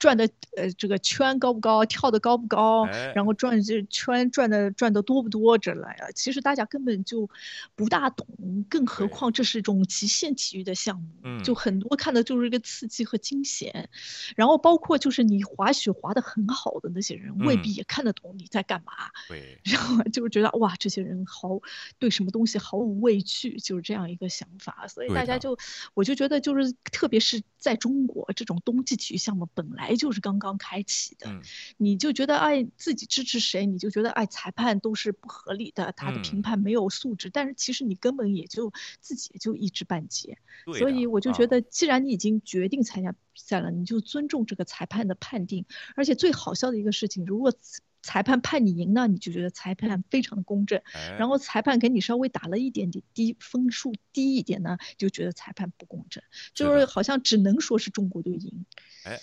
[0.00, 7.30] 转的呃这个圈高不高，跳的高不高，然后转这圈转的转的多不多这来啊，其实大家根本就
[7.76, 8.26] 不大懂，
[8.68, 12.60] 更何况这是一种极限体育的项目，嗯就很多看的就是一个。
[12.72, 13.90] 刺激和惊险。
[14.34, 18.92] 然后包括就是你滑雪滑得很好的那些人，未必也看得懂你在干嘛。
[19.28, 21.60] 对，然后就是觉得哇，这些人好
[21.98, 24.88] 对什么东西毫无畏惧，就是这样一个想法。
[24.88, 25.58] 所以大家就，
[25.94, 31.28] 我就觉得就是，特别是在中国这种冬季体育项目本来就是刚刚开启的，
[31.76, 37.28] 你就觉得哎，自己支持谁，你就觉得哎，裁判都是不合理的，他的评判没有素质。
[37.30, 40.38] 但是其实你根本也就自己也就一知半解。
[40.78, 45.64] 所以我就觉得，既然你已经决定参加比赛了，你就尊重这个裁判的判定。
[45.96, 47.52] 而且最好笑的一个事情，如果。
[48.04, 50.80] 裁判判你赢呢，你就觉得裁判非常的公正；
[51.16, 56.20] 然后裁判给你稍微打了一点点低分数低一点呢，就觉得裁判不公正，
[56.52, 58.66] 就是好像只能说是中国队赢。
[59.04, 59.20] 哎。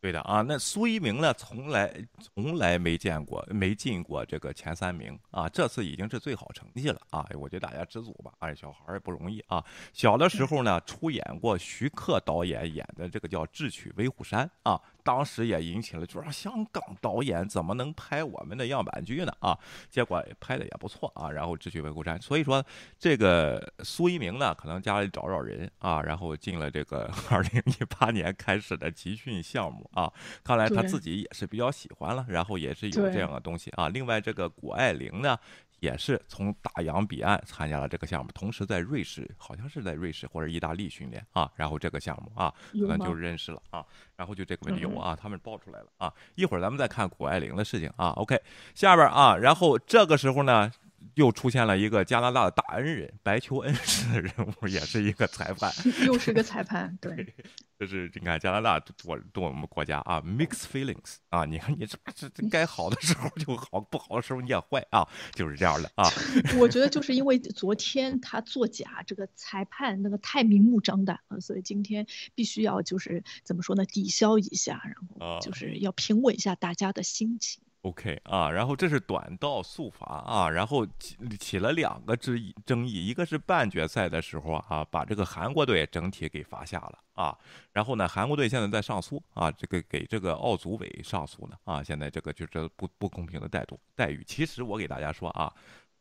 [0.00, 7.28] 对的啊，那苏一鸣呢，从来从来没见过，没进过这个前三名啊，这次已经是最好成绩了啊！
[7.34, 9.62] 我觉得大家知足吧，哎，小孩儿不容易啊。
[9.92, 19.32] 小的时候呢，出演过徐克导演演的这个叫《智取威虎山》啊，当时也引起了，就说香港导演怎么能拍我们的样板剧呢？
[19.40, 19.58] 啊，
[19.90, 21.28] 结果拍的也不错啊。
[21.28, 22.64] 然后《智取威虎山》，所以说
[22.96, 29.90] 这个苏一鸣呢，可能家里找找人啊，然后进了这个 二零一八年开始的集训项目。
[29.94, 30.12] 啊，
[30.44, 33.88] 看来他自己也是比较喜欢了，然后也是有这样的东西啊。
[33.88, 35.36] 另外，这个谷爱凌呢，
[35.80, 41.50] 也是从大洋彼岸参加了这个项目，同时在瑞士，好像是在瑞士或者意大利训练啊。
[41.56, 43.84] 然后这个项目啊，可能就认识了啊。
[44.16, 46.12] 然后就这个问题有啊，他们爆出来了啊。
[46.34, 48.10] 一会儿咱们再看谷爱凌的事情啊。
[48.10, 48.40] OK，
[48.74, 50.70] 下边啊，然后这个时候呢。
[51.14, 55.72] 又出现了一个加拿大的大恩人，白求恩式的人物，也是一个裁判，
[56.06, 57.34] 又是个裁判， 对，
[57.78, 66.04] 就是你看加拿大多多我们国家啊，mix feelings 啊，你看你这这这该好的时候就好，不好的时候你也坏啊，就是这样的啊。
[66.58, 77.62] 我觉得就是因为昨天他作假，这个裁判那个太明目张胆了，所以今天必须要就是怎么说呢，抵消一下，然后就是要平稳一下大家的心情。
[77.82, 87.34] OK 啊，然后这是短道速滑啊，然后起起了两个争议，争议一个是半决赛的时候啊，把这个韩国队整体给罚下了啊，
[87.72, 94.22] 然后呢，韩国队现在在上诉啊，这个给这个奥组委上诉呢啊，现在这个就是不不公平的待度待遇。
[94.26, 95.50] 其实我给大家说啊，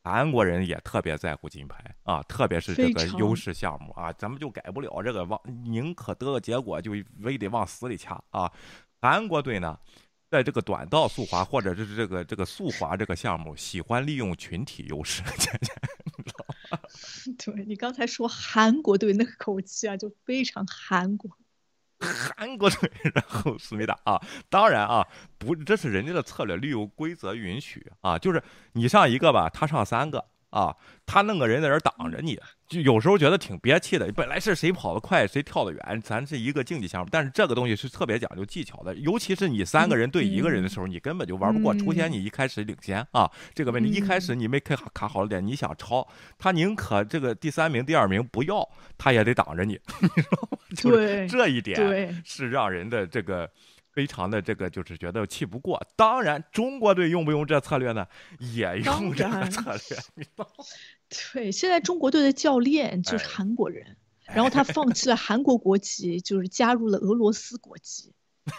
[0.03, 6.91] 韩国人也特别在乎金牌啊，特别是这个优势项目啊，咱们就改不了这个往宁可得个结果就
[7.23, 8.51] 非得往死里掐啊，
[8.99, 9.79] 韩国队呢。
[10.29, 15.23] 在这个短道速滑或者是这个这个速滑这个项目，喜欢利用群体优势，
[17.37, 21.29] 对你刚才说韩国队那个口气啊，就非常韩国。
[22.37, 25.05] 韩国队，然后思密达啊，当然啊，
[25.37, 30.25] 不，这是人家的策略，利用规则允许啊，就是你上一个吧，他上三个。
[30.49, 34.11] 啊，他弄个人在这挡着你，就有时候觉得挺憋气的。
[34.11, 38.95] 本来是谁跑得快，谁跳得远，咱是一个竞技项目，但是这个东西是特别讲究技巧的。
[38.95, 41.73] 尤其是你三个人对一个人的时候，你根本就玩不过。
[41.75, 46.07] 出现你一开始领先啊，这个问题一开始你没卡卡好了点，你想超，
[46.37, 49.79] 他宁可这个第三名、第二名不要，他也得挡着你。
[50.81, 53.49] 对，这一点是让人的这个。
[53.99, 58.07] 非常的这个就是觉得气不过，当然中国队用不用这策略呢？
[58.39, 60.25] 也用这个策略。
[61.33, 68.13] 对，现在中国队的教练就是韩国人，然后他放弃了韩国国籍，就是加入了俄罗斯国籍。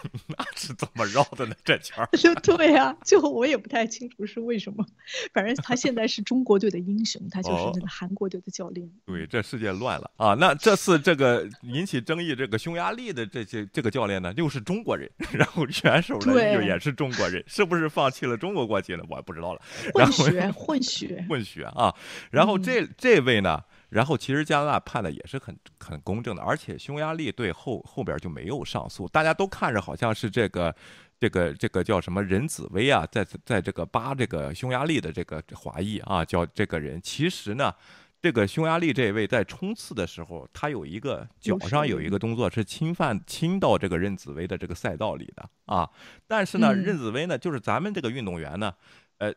[0.27, 1.55] 那是怎么绕的呢？
[1.63, 4.85] 这圈儿 就对呀，就我也不太清楚是为什么。
[5.33, 8.89] 反正他现在是中国队的英雄，他就是那个韩国队的教练。
[9.05, 10.33] 对，这世界乱了啊！
[10.39, 19.03] 那这次这个引起争议，这个匈牙利的这些这个教练呢，又是中国人， 然后选手呢又也是中国人，是不是放弃了中国国籍呢？
[19.09, 19.61] 我不知道了。
[19.93, 21.93] 混血，混血，混血啊！
[22.29, 23.61] 然后这这位呢？
[23.91, 30.73] 然后其实加拿大判的也是很很公正的，而且匈牙利对后后边就没有上诉，大家都看着好像是这个
[31.19, 37.73] 这个这个叫什么任子威啊，在在这个扒这个匈牙利的这个华裔啊，叫这个人，其实呢，
[38.21, 45.89] 这个匈牙利这位在冲刺的时候，他有一个脚上有一个动作是侵犯侵到这个任子威的这个赛道里的啊，
[46.25, 48.73] 但是呢，任子威呢，就是咱们这个运动员呢，
[49.17, 49.33] 呃。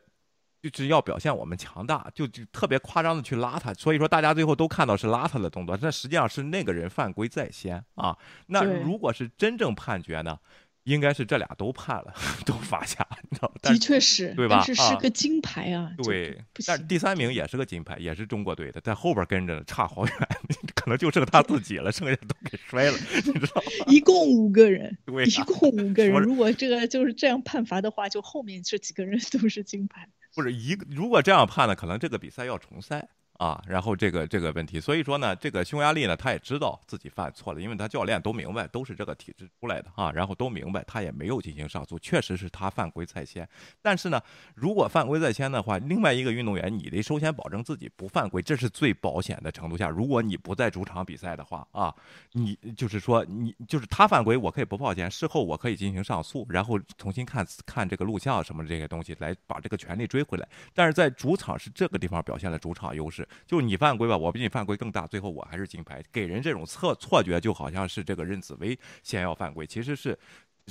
[0.69, 8.17] 就是要表现我们强大，就就特别夸张的去拉他，所以说大家最后都看到是拉他的动作，但实际上是那个人犯规在先啊。
[8.47, 10.37] 那如果是真正判决呢，
[10.83, 12.13] 应该是这俩都判了，
[12.45, 13.55] 都罚下，你知道吗？
[13.61, 14.63] 的确是，对吧？
[14.65, 15.91] 但是是个金牌啊。
[16.03, 20.15] 对，但第三名也是个金牌，也是中国队的，在后边跟着差好远，
[20.75, 23.85] 可能就剩他自己了，剩下都给摔了， 你知道吗？
[23.87, 24.95] 一共五个人，
[25.25, 30.07] 一共五个人，如果这个就是这样判罚的话，就后面这几个人都是金牌。
[30.35, 33.07] 不是一个，如果这样判呢，可能这个比赛要重赛。
[33.37, 43.47] 啊，然后这个这个问题，所以说呢，这个匈牙利呢，他也知道自己犯错了，因为他教练都明白，都是这个体制出来的啊，然后都明白，他也没有进行上诉，确实是他犯规在先。
[43.81, 44.21] 但是呢，
[44.55, 49.89] 如果犯规在先的话，另外一个运动员，你得首先保证自己不犯规，这是最保险的程度下。
[49.89, 51.93] 如果你不在主场比赛的话啊，
[52.31, 60.47] 你就是说你就是他犯规，我可以不报钱，事后我可以进行上诉，然后重新看看这个录像什么这些东西，来把这个权利追回来。
[60.73, 63.24] 但是在主场是这个地方表现了主场优势。
[63.45, 70.17] 就你犯规吧，我比你犯规更大，最后我还是金牌，给人这种错错觉，就好像是这个任子威先要犯规，其实是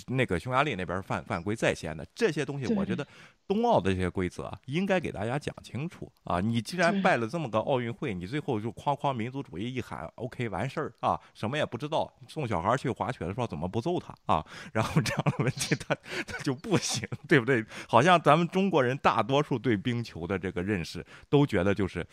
[0.09, 2.05] 那个匈牙利那边犯犯规在先的。
[2.15, 3.07] 这些东西，我觉得
[3.47, 6.41] 冬奥的这些规则应该给大家讲清楚啊！
[6.41, 14.45] 你既然败了这么个奥运会，你最后就哐哐民族主义一喊，OK 完事儿啊，什么也不知道，送小孩去滑雪的时候怎么不揍他啊？
[14.73, 15.97] 然后这样的问题他
[16.27, 17.65] 他就不行，对不对？
[17.87, 22.05] 好像咱们中国人大多数对冰球的这个认识都觉得就是。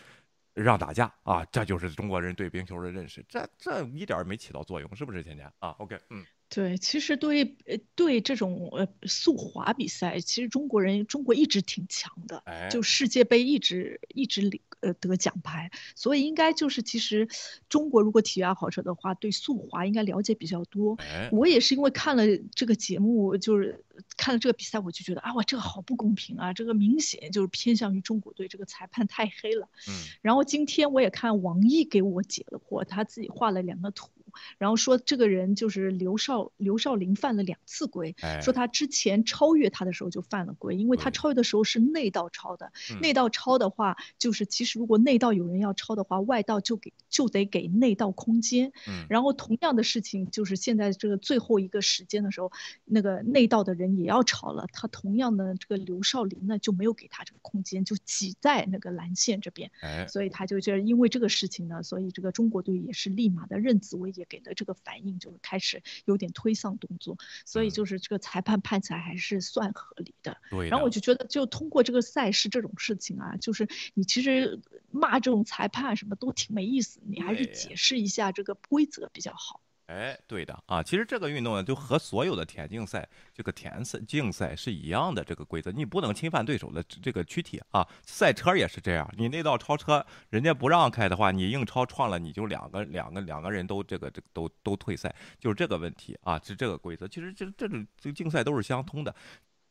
[0.54, 6.26] 让打架啊，这就是中国人对冰球的认识，这这一点没起到作用，是不是，天天啊？OK，嗯。
[6.54, 17.30] 对，其实对呃对这种呃速滑比赛，其实中国人中国一直挺强的，就世界杯一直一直领呃得奖牌，所以应该就是其实
[17.70, 20.98] 中国如果体育爱好者的话，对速滑应该了解比较多。
[21.32, 22.24] 我也是因为看了
[22.54, 23.86] 这个节目，就是
[24.18, 29.70] 看了这个比赛，我就觉得啊哇这个好不公平啊，这个明显就是偏向于中国队，这个裁判太黑了。
[29.88, 29.94] 嗯。
[30.22, 34.10] 然后今天我也看王毅给我解了惑，他自己画了两个图。
[34.58, 42.72] 然后说这个人就是刘少刘少林犯了两次规，说他之前超越他的时候就犯了规，因为他超越的时候是内道超的，
[43.02, 48.72] 内道超的话就是其实如果内道有人要超的话，外道就给就得给内道空间。
[49.10, 52.52] 然后同样的事情就是现在这个最后一个时间的时候，
[52.86, 59.72] 那个内道的人也要超了，他同样的这个刘少林呢就没有给他这个空间，就挤在那个蓝线这边，
[60.08, 64.28] 所以他就觉得因为这个事情呢，所以这个中国队也是立马的任子威。
[64.32, 70.38] 给的这个反应就是开始有点推搡动作，所以就是这个裁判判起来还是算合理的。
[70.50, 70.70] 对。
[70.70, 79.60] 然后我就觉得，就通过这个赛事这种事情啊，就是你其实骂这种裁判什么都挺没意思，你还是解释一下这个规则比较好。
[79.92, 87.86] 哎，对的啊，其实这个运动呢，就和所有的田径赛、这个田赛竞赛是一样的这个规则，你不能侵犯对手的这个躯体啊。
[88.02, 97.06] 赛车也是这样，你那道超车，人家不让开的话，你硬超撞了，你就两个两个两个人都这个这都都退赛，就是这个问题啊，是这个规则。
[97.06, 99.14] 其实这这种这竞赛都是相通的，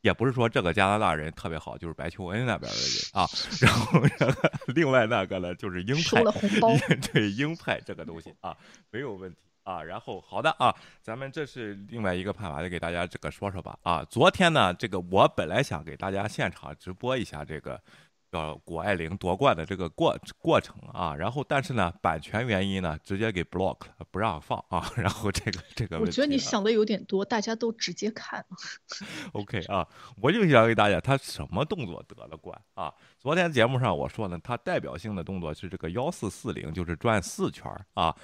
[0.02, 3.26] 也不是说这个加拿大人特别好，就是白求恩那边的人啊，
[3.58, 4.02] 然后
[4.74, 6.22] 另外那个呢就是鹰派，
[7.10, 8.54] 对鹰派这个东西啊
[8.90, 9.38] 没有问题。
[9.62, 13.78] 啊，然后好的啊，咱们这是另外一个判法，就给大家这个说说吧。
[13.82, 17.80] 啊，昨天呢，这个我本来想给大家现场直播一下这个
[18.32, 24.90] 叫谷爱凌夺冠的这个过过程啊，然后但是呢，版权原因呢，直接给 block 了，不让放啊。
[24.96, 28.44] 然后这个这个，我觉得你想的有点多，大家都直接看。
[29.32, 29.86] OK 啊，
[30.22, 32.92] 我就想给大家，他什么动作得了冠啊？
[33.18, 38.16] 昨天节目上我说呢，他代表性的动作是这个幺四四零，就是转四圈啊。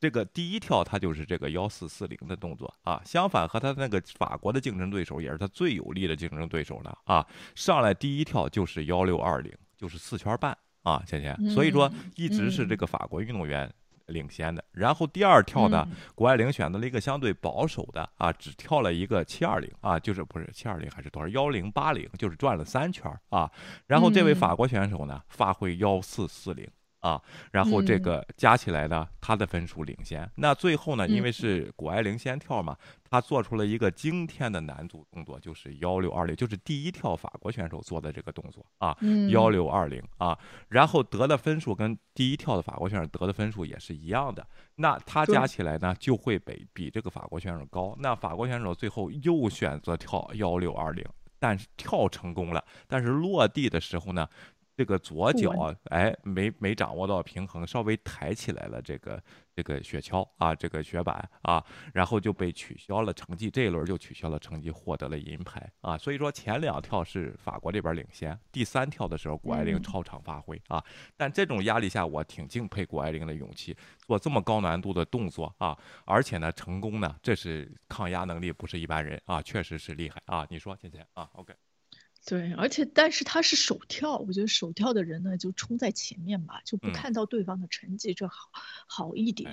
[0.00, 3.02] 这个第一跳，他就是这个幺四四零的动作啊。
[3.04, 7.26] 相反，和他那个法国的竞争对手，也是他最有力的竞争对手了啊。
[7.54, 11.50] 上来第一跳就是幺六二零，就是四圈半啊，芊芊。
[11.50, 13.68] 所以说，一直是这个法国运动员
[14.06, 14.64] 领先的。
[14.70, 23.50] 然后第二跳呢，谷爱凌选择了一个相对保守的啊，只跳了一个七二零啊，就是不是七二零还是多少幺零八零，就是转了三圈啊。
[23.86, 26.68] 然后这位法国选手呢，发挥幺四四零。
[27.00, 27.20] 啊，
[27.52, 30.28] 然后这个加起来呢，他的分数领先。
[30.36, 32.76] 那最后呢，因为是谷爱凌先跳嘛，
[33.08, 38.96] 他做出了一个惊天的难度动作，就是幺六二零，就是第一跳法国选手做的这个动作啊，
[39.30, 40.36] 幺六二零啊，
[40.68, 44.46] 然后得的分数跟第一跳的法国选手得的分数也是一样的。
[44.76, 47.96] 那他加起来呢，就会比比这个法国选手高。
[48.00, 51.04] 那法国选手最后又选择跳幺六二零，
[51.38, 54.28] 但是跳成功了，但是落地的时候呢？
[54.78, 59.20] 这个左脚哎，没没掌握到平衡，稍微抬起来了这个
[59.52, 61.60] 这个雪橇啊，这个雪板啊，
[61.92, 65.98] 然后就被取消了成绩，这一轮就取消了成绩，获得了银牌啊。
[65.98, 70.80] 所以说前两跳是法国这边领先，第三跳的时候谷爱凌超常发挥啊。
[71.16, 73.76] 但这种压力下，我挺敬佩谷爱凌的勇气，
[74.06, 80.46] 做这么高难度的动作啊，而且呢成功呢，这是抗压能力不是一般人啊，确实是厉害啊。
[80.48, 81.52] 你说倩倩啊？OK。
[82.28, 88.50] 对，而且但是他是手跳，我觉得手跳的人呢就冲在前面吧，就不看到对方的成绩，这好
[88.86, 89.50] 好一点。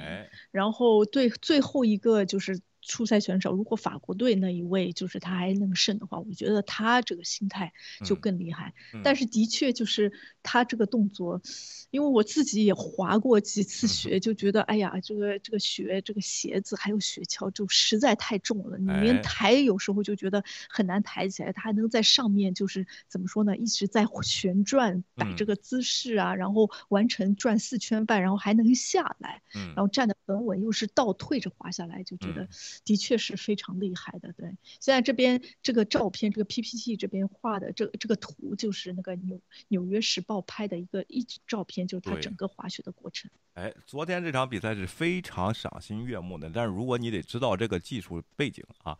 [0.51, 7.73] 然后对最后一个就是初赛选手，如果法国队那一位就是他还能胜的话，我觉得他这个心态
[8.03, 8.73] 就更厉害。
[9.03, 10.11] 但是的确就是
[10.43, 11.41] 他这个动作，
[11.89, 21.51] 因为我自己也滑过几次雪，就觉得哎呀，这个这个雪这个鞋子还有雪橇就实在太重了，你连抬有时候就觉得很难抬起来。
[21.51, 29.41] 他还能在上面就是怎么说呢，一直在旋转摆这个姿势啊，然后完成转四圈半，然后还能下来，
[29.75, 32.47] 然后站得很稳，又是倒退着滑下来，就觉得。
[32.83, 34.47] 的确是非常厉害的，对。
[34.79, 43.29] 现在这边这个照片，这个 PPT 这边画的这这个图，就是那个纽纽约时报拍的一个一照片，就是他整个滑雪的过程。
[43.53, 48.97] 哎，昨天这场比赛是非常赏心悦目的，但是如果你得知道这个技术背景啊，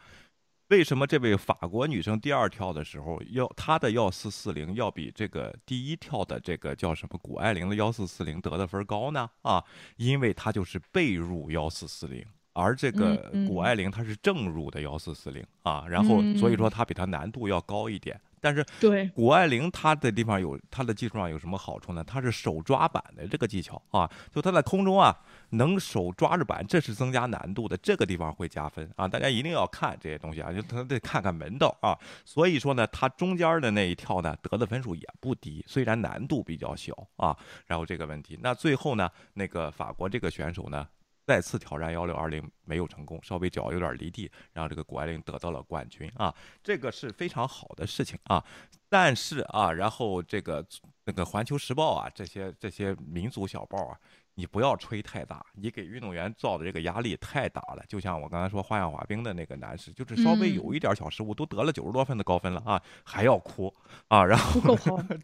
[0.70, 9.30] 为什么这位法国女生第二跳的时候要她的幺四四零要比这个第一跳的这个叫什么谷爱凌的幺四四零得的分高呢？
[9.42, 9.64] 啊，
[9.98, 12.26] 因为她就是被入幺四四零。
[12.56, 18.20] 而这个谷爱凌她是正入的幺四四零啊，然后所以说她比她难度要高一点。
[18.40, 22.04] 但是对谷爱凌她的地方有她的技术上有什么好处呢？
[22.04, 25.18] 她是手抓板的这个技巧啊，就她在空中啊
[25.50, 29.08] 能手抓着板，这是增加难度的，这个地方会加分啊。
[29.08, 31.98] 大家一定要看这些东西啊，就她得看看门道啊。
[32.24, 37.36] 所以说呢，她中间的那一跳呢得的分数也不低，虽然难度比较小啊。
[37.66, 40.88] 然后这个问题，那最后呢，那个法国这个选手呢？
[41.26, 48.44] 再次挑战幺六二零没有成功，稍微脚有点离地，让这个谷爱凌得到了冠军啊，这个是非常好的事情啊。
[48.88, 50.66] 但是啊，然后这个
[51.06, 54.00] 那个环球时报啊，这些这些民族小报啊。
[54.36, 57.84] 你不要吹太大，你给运动员造的这个压力太大了。
[57.88, 63.74] 就像我刚才说花样滑冰的那个男士，就是稍微有一点小失误，都得了九十多分的高分了啊，还要哭
[64.10, 64.62] 啊，然后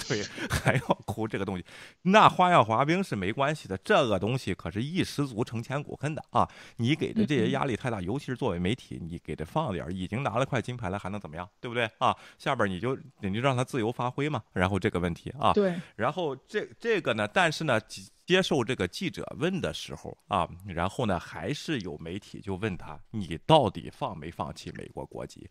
[0.07, 1.65] 对还要哭这个东西，
[2.03, 6.49] 那花样滑冰是没关系的，这个东西可是一失足成千古恨的啊。
[6.77, 11.47] 你给的这些压力太大，尤其是作为媒体，你给他放点，已经拿了块金牌了，还能怎么样？
[11.59, 12.15] 对不对啊？
[12.37, 14.41] 下边你就你就让他自由发挥嘛。
[14.53, 17.77] 然后这个问题啊，对，然后这这个呢，但是呢。
[18.25, 25.49] 接受这个记者问的时候啊，然后呢，还是有媒体就问他：“你到底放没放弃美国国籍？”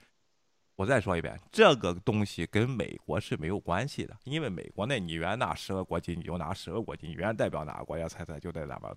[0.76, 8.96] 我再说一遍，这个东西跟美国是没有关系的，因为美国呢，你愿拿十个国籍，你就拿十个国籍；你愿代表哪个国家参赛，就在哪个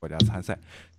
[0.00, 0.58] 国家参赛。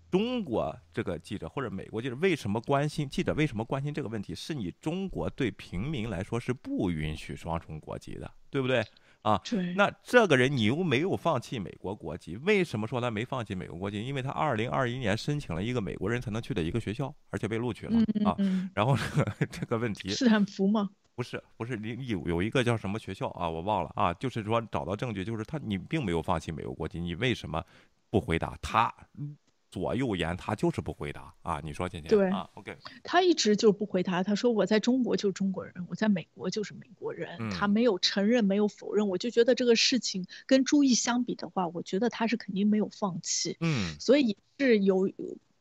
[0.09, 3.09] 中国这个记者或者美国记者为什么关心？
[3.09, 4.33] 记者为什么关心这个问题？
[4.33, 8.81] 是你中国对平民来说是不允许双重国籍的，对不对？
[9.23, 9.41] 啊，
[9.75, 14.05] 那这个人你又没有放弃美国国籍，为什么说他没放弃美国国籍？
[14.05, 18.35] 因为他二零二一年申请了一个美国人才能去的一个学校，而且被录取了啊。
[18.73, 20.89] 然后这个 这个问题，斯坦福吗？
[21.15, 23.49] 不是，不是，你有有一个叫什么学校啊？
[23.49, 24.13] 我忘了啊。
[24.15, 27.63] 就是说找到证据，就是他你并没有放弃美国国籍，你为什么
[28.09, 28.93] 不回答他？
[29.73, 31.59] 左右言，他就是不回答啊！
[31.63, 34.21] 你说，倩倩对啊，OK，他一直就不回答。
[34.21, 37.49] 他说我在中国就是中国人，我在美国就是美国人。
[37.49, 39.07] 他没有承认，没有否认。
[39.07, 43.57] 我就觉得这个事情跟朱毅相比的话，我觉得他是肯定没有放弃。
[43.61, 45.09] 嗯，所以是有。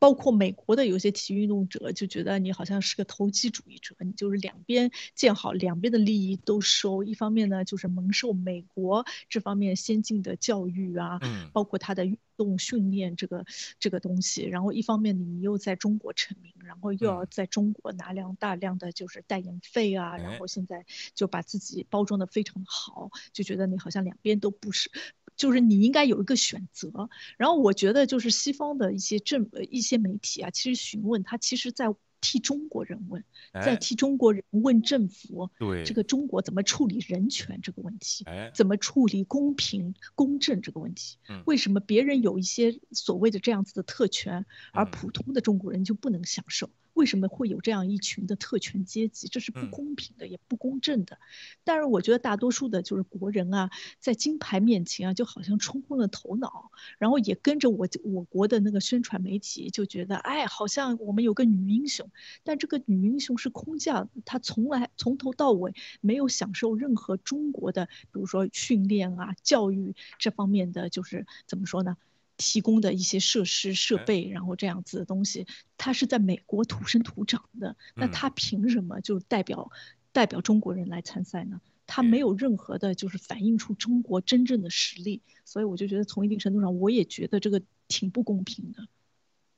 [0.03, 7.05] 包括美国的有些体育运动者就觉得你好像是个投机主义者，你就是两边见好，两边的利益都收。
[7.05, 11.21] 一方面呢，就是蒙受美国这方面先进的教育啊，
[11.53, 13.45] 包括他的运动训练这个
[13.79, 14.43] 这个东西。
[14.43, 20.85] 然后一方面你又在中国成名，然后又要在中国拿量大量的就是代言费啊，然后现在
[21.15, 24.91] 就把自己包装的非常好，就觉得你好像两边都不是。
[25.37, 31.87] 就是你应该有一个选择，然后我觉得就是西方的一些政呃一些媒体啊，其实询问他，其实在
[32.21, 38.25] 替中国人问，在替中国人问政府，对这个中国怎么处理人权这个问题，
[38.55, 46.71] 怎么处理公平公正这个问题，为什么别人有一些所谓的这样子的特权，而普通的中国人就不能享受？
[46.95, 49.29] 为什么会有这样一群的特权阶级？
[49.29, 51.19] 这是不公平的，也不公正的。
[51.65, 62.11] 但是我觉得大多数的就是国人啊，在金牌面前啊，就好像冲昏了头脑，然后也跟着我我国的那个宣传媒体，就觉得哎，好像我们有个女英雄。
[62.43, 71.97] 但这个女英雄是空降，她从来从头到尾没有享受任何中国的，比如说训练啊、教育这方面的，就是怎么说呢？
[72.43, 79.71] 提供的一些设施设备，然后这样子的东西，他是在美国土生土长的，那他凭什么就代表
[80.11, 81.61] 代表中国人来参赛呢？
[81.87, 88.89] 他没有任何的，就是反映出中国真正的实力，所以我就觉得从一定程度上，我也觉得这个挺不公平的。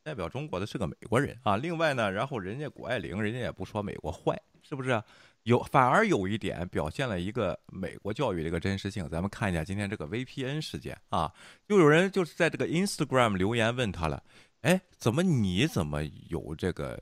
[0.03, 5.03] 代表中国的是个美国人啊，另外呢，然后人家谷爱凌，人家也不说美国坏，是不是？
[5.45, 9.09] 有反而有一点表现了一个美国教育的一个真实性。
[9.09, 11.32] 咱们看一下今天这个 VPN 事件啊，
[11.68, 14.22] 又有人就是在这个 Instagram 留言问他了，
[14.62, 17.01] 哎，怎么你怎么有这个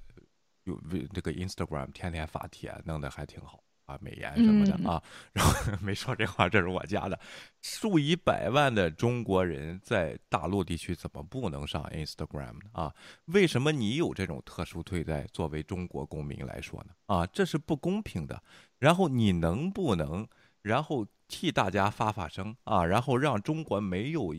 [0.65, 0.77] 有
[1.15, 3.62] 这个 Instagram 天天发帖，弄得还挺好。
[3.93, 7.19] 啊，美颜什么的啊，然后 没说这话，这是我家的。
[7.61, 12.71] 数以百万的中国人在大陆地区怎么不能上 Instagram 呢？
[12.73, 12.95] 啊，
[13.27, 15.25] 为什么你有这种特殊对待？
[15.33, 16.93] 作为中国公民来说呢？
[17.07, 18.43] 啊，这是不公平的。
[18.79, 20.27] 然后你能不能，
[20.63, 22.85] 然后替大家发发声啊？
[22.85, 24.35] 然后让中国没有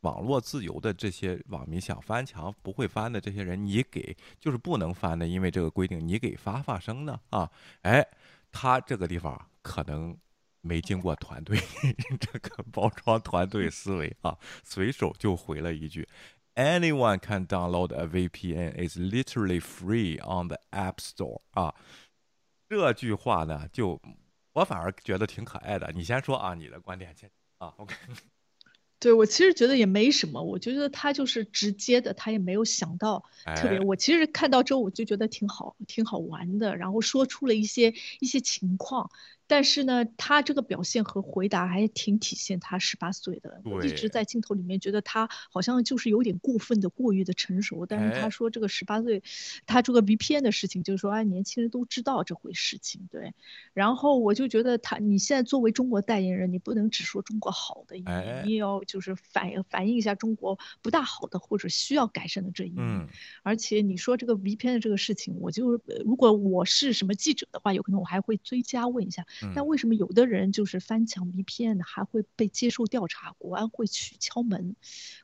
[0.00, 7.20] 网络自由的这些网民想翻墙不会翻的这些人，你给就是不能翻的，因为这个规定，你给发发声呢？
[7.28, 7.50] 啊，
[7.82, 8.06] 哎。
[8.52, 10.16] 他这个地方可能
[10.60, 11.58] 没经过团队
[12.20, 16.08] 这个包装团队思维啊，随手就回了一句
[16.54, 18.88] ：“Anyone can download a VPN.
[18.88, 21.74] is literally free on the App Store。”啊，
[22.68, 24.00] 这句话呢，就
[24.54, 25.92] 我反而觉得挺可爱的。
[25.92, 27.94] 你先说啊，你的观点先啊，OK。
[29.00, 33.24] 对我其实觉得也没什么，我觉得他就是直接的，他也没有想到
[33.54, 33.78] 特别。
[33.80, 39.10] 我其实看到之后我就觉得挺好，挺好玩的，然后说出了一些一些情况。
[39.48, 43.60] 但是呢，他这个表现和回答还挺体现他十八岁的。
[43.64, 47.86] 我一直在镜头里面觉得他好像就是有点过分的、过于的成熟。
[47.86, 49.22] 但是他说这个十八岁，
[49.66, 53.08] 他这个 VPN 的事情，就是说啊，年轻人都知道这回事情。
[53.10, 53.32] 对。
[53.72, 63.08] 然后我就觉得他，你现在作为中国代言人，你不能只说中国好的一面，你也要就是反映反映一下中国不大好的或者需要改善的这一面。
[63.42, 69.24] 而且你说这个 VPN 的这个事情，我就如果我是什么记者的话，有可能我还会追加问一下。
[69.54, 74.74] 但为什么有的人就是翻墙 VPN 还会被接受调查，国安会去敲门？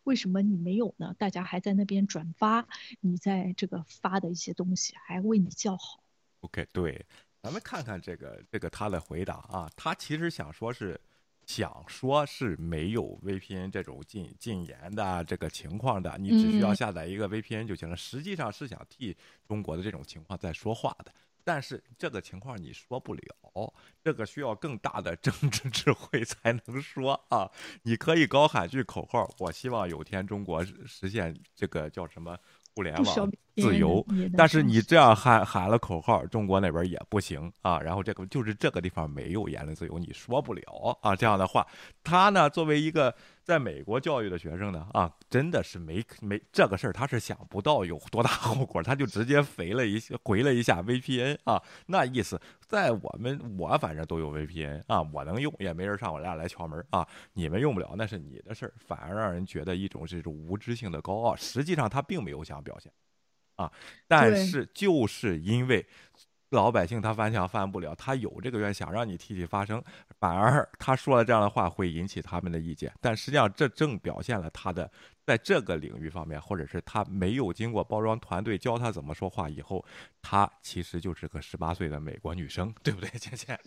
[0.04, 1.14] 为什么你没有呢？
[1.18, 2.66] 大家还在那边转发
[3.00, 6.02] 你在这个发的一些东西，还为你叫好。
[6.40, 7.04] OK，对，
[7.42, 11.00] 咱们看看这个这个他的回答啊，他其实想说是
[11.46, 17.96] 想说是没有 VPN 这种禁禁言的这个情况的，你只需要下载一个 VPN 就行了。
[17.96, 21.12] 实际上是想替中国的这种情况在说话的。
[21.44, 27.50] 但是这个情况你说不了，这个需要更大的政治智慧才能说啊！
[27.82, 32.38] 你可以高喊句口号，我希望有天中国实现这个叫什么
[32.74, 34.04] 互联网自由。
[34.36, 37.80] 但是你这样喊喊了口号，中国那边也不行啊。
[37.80, 41.14] 然后这个就是这个地方没有言论自由，你说不了啊。
[41.14, 41.66] 这样的话，
[42.02, 43.14] 他呢作为一个。
[43.44, 62.90] 在美国教育的学生呢，啊，真的是没没这个事儿，他是想不到有多大后果，他就直接回了一下，回了一下 VPN 啊，那意思在我们我反正都有 VPN 啊，我能用，也没人上我家来敲门啊，你们用不了那是你的事儿，反而让人觉得一种这种无知性的高傲，实际上他并没有想表现，
[63.56, 63.70] 啊，
[64.06, 65.86] 但是就是因为。
[66.50, 69.82] 老百姓他翻墙翻不了，他有这个愿想让你替替发声，
[70.20, 74.88] 反而他说了这样的话会引起他们的意见，但实际上这正表现了他的。
[75.26, 79.84] 在这个领域方面，或者是他没有经过包装团队教他怎么说话以后，
[80.20, 83.58] 他其实就是个十八岁的美国女生，对不对， 倩倩？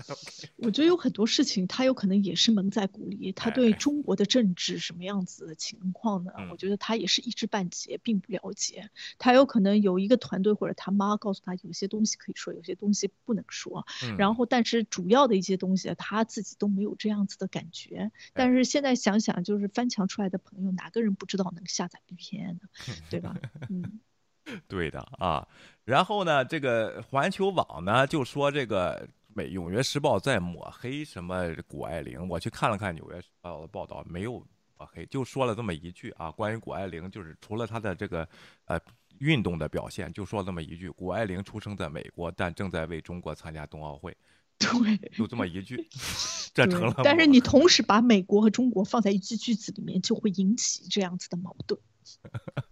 [0.57, 3.31] 我觉得有很多事情，他有可能也是蒙在鼓里。
[3.31, 6.31] 他对中国的政治什么样子的情况呢？
[6.51, 8.89] 我觉得他也是一知半解，并不了解。
[9.17, 13.85] 他有可能有一个团队或者他妈告诉他，有些东西可以说，有些东西不能说。
[14.17, 18.11] 然后，但是主要的一些东西，他自己都没有这样子的感觉。
[18.33, 21.46] 但是现在想想，就是翻墙出来的朋友，哪个人不知道？
[21.51, 22.67] 能下载 VPN 的，
[23.09, 23.35] 对吧？
[23.69, 23.99] 嗯，
[24.67, 25.47] 对的啊。
[25.83, 32.27] 然后呢，这个环球网呢就说这个美《纽约时报》在抹黑什么谷爱凌。
[32.27, 34.45] 我去看了看《纽约时报》的报道，没有
[34.77, 38.27] 抹黑，就说了这么一句啊，关于谷爱凌，就是除了她的这个
[38.65, 38.79] 呃
[39.19, 44.15] 运动的表现，就说这么一句：谷爱凌出生在美国，但正在为中国参加冬奥会。
[44.59, 45.87] 对，就这么一句，
[46.51, 46.95] 这成了。
[47.03, 51.79] 但是你同时把美国和中国放在一句句子里面，就会引起这样子的矛盾。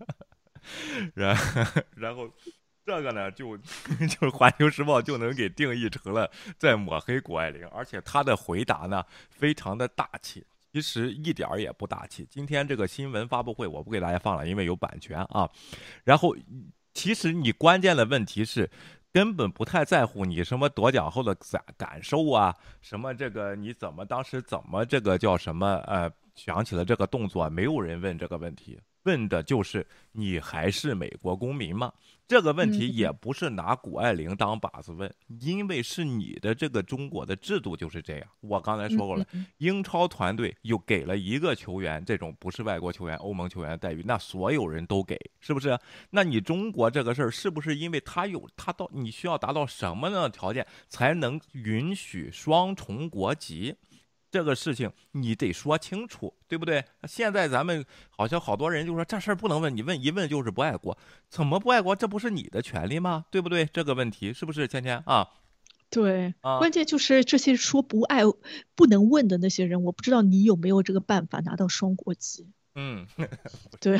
[1.14, 1.38] 然
[1.96, 2.28] 然后
[2.84, 3.56] 这个呢，就
[4.10, 12.28] 就环球时报就能给定义成了在抹黑谷爱凌，而且他的回答呢非常的大气，其实一点儿也不大气。
[12.32, 15.48] 今天这个新闻发布会我不给大家放了，因为有版权啊。
[16.04, 16.36] 然后
[16.96, 18.72] 其实你关键的问题是。
[19.16, 28.78] 根本不太在乎你什么夺奖后的感感受啊，什么这个你怎么当时怎么这个叫什么呃想起了这个动作，没有人问这个问题。
[29.04, 31.94] 问的就是你还是美国公民吗？
[32.28, 38.28] 这个问题也不是拿谷爱凌当靶子问，因为是你的这个中国的制度就是这样。
[38.42, 39.26] 我刚才说过了，
[39.58, 45.78] 英超团队又给了一个球员这种不是外国球员、欧盟球员的待遇，那所有人都给，是不是？
[46.10, 53.76] 那你中国这个事儿是不是因为他有他到你需要达到什么样的条件才能允许双重国籍？
[54.36, 56.84] 这个事情你得说清楚，对不对？
[57.08, 60.98] 现在咱们好像好多人就说这事儿不能问，你问一问就是不爱国，
[61.30, 61.96] 怎么不爱国？
[61.96, 63.28] 这不是你的权利吗？
[63.32, 63.66] 对不对？
[63.66, 65.30] 这个问题是不是芊芊啊？
[65.90, 68.24] 对，关键就是这些说不爱、
[68.76, 72.50] 不能问的那些人，我不知道你有没有这个办法拿到双国籍。
[72.78, 73.08] 嗯，
[73.80, 73.98] 对，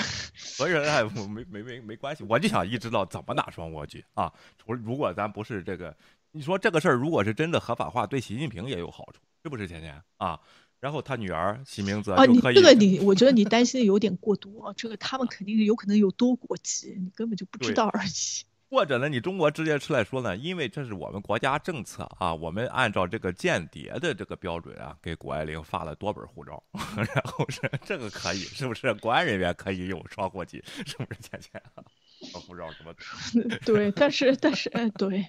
[0.58, 4.34] 和人爱没没没没关系，我就想一知道怎么拿双国籍啊？
[4.58, 5.96] 除如果咱不是这个，
[6.36, 9.22] 你说这个事儿如果是真的合法化，对习近平也有好处。
[9.42, 10.38] 是不是钱钱啊？
[10.82, 14.74] 然后他女儿习明泽啊，你这个你，我觉得你担心的有点过多。
[14.76, 18.44] 这个他们肯定有可能有多国籍，你根本就不知道而已。
[18.70, 20.36] 或者呢，你中国直接出来说呢？
[20.36, 26.62] 因为这是我们国家政策啊，我们按照这个间谍的这个标准啊，给谷爱凌发了多本护照，
[26.98, 28.94] 然后是这个可以，是不是？
[28.96, 31.22] 国安人员可以有双国籍，是不是
[32.20, 32.42] 芊芊？
[32.42, 32.94] 护照什么？
[33.66, 35.26] 对，但是但是，哎，对，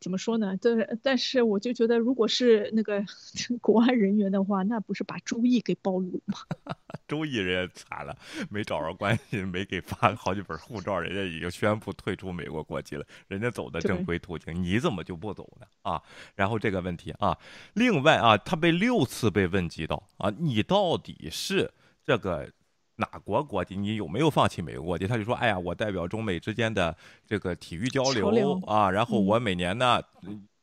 [0.00, 0.56] 怎么说呢？
[0.60, 3.04] 但但是，我就觉得，如果是那个
[3.60, 6.74] 国安人员的话，那不是把周易给暴露了吗？
[7.08, 8.16] 周易人也惨了，
[8.50, 15.66] 没找着关系，没给发好几本护照，人家已经宣布退出美国国籍了，人家走的正规途径，你怎么就不走呢？
[15.82, 16.02] 啊，
[16.34, 17.36] 然后这个问题啊，
[17.74, 21.72] 另外啊，他被六次被问及到啊，你到底是
[22.04, 22.50] 这个。
[22.96, 23.76] 哪国国籍？
[23.76, 25.06] 你有没有放弃美国国籍？
[25.06, 30.00] 他就说：“哎呀，我代表中美之间的这个体育交流啊，然后我每年呢。”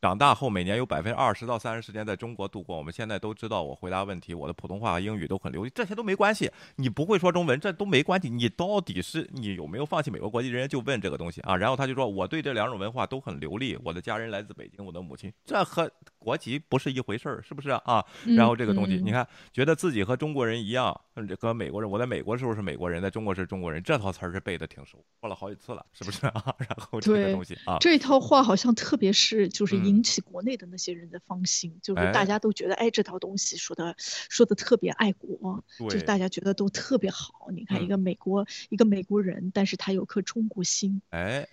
[0.03, 2.75] 长大后每年有百分之二十到三十时间在中国度过。
[2.75, 6.51] 我们现在都知道，我回答问题，我的普通话和英语都很流利，这些都没关系。
[6.75, 8.29] 你不会说中文，这都没关系。
[8.29, 10.49] 你到底是你有没有放弃美国国籍？
[10.49, 11.55] 人家就问这个东西啊。
[11.55, 13.79] 然后他就说，我对这两种文化都很流利。
[13.81, 15.89] 我的家人来自北京，我的母亲，这和
[16.19, 18.03] 国籍不是一回事儿，是不是啊？
[18.35, 20.99] 然后这个东西，你看，觉得自己和中国人一样，
[21.39, 26.43] 和美国人，我在美国时候是美国人，在中国是中国人，这套词儿是背的挺熟，说了好几次了，是不是啊？
[26.59, 30.67] 然后这个东西啊，这套话好像特别是就是引起国内的。
[30.73, 37.49] 那些人的芳心，就是大家都觉得，哎，这套东西说的说的特别爱国，就是大家觉得都特别好。
[37.51, 40.99] 你看，一个美国一个美国人，但是他有颗中国心。
[41.09, 41.47] 哎，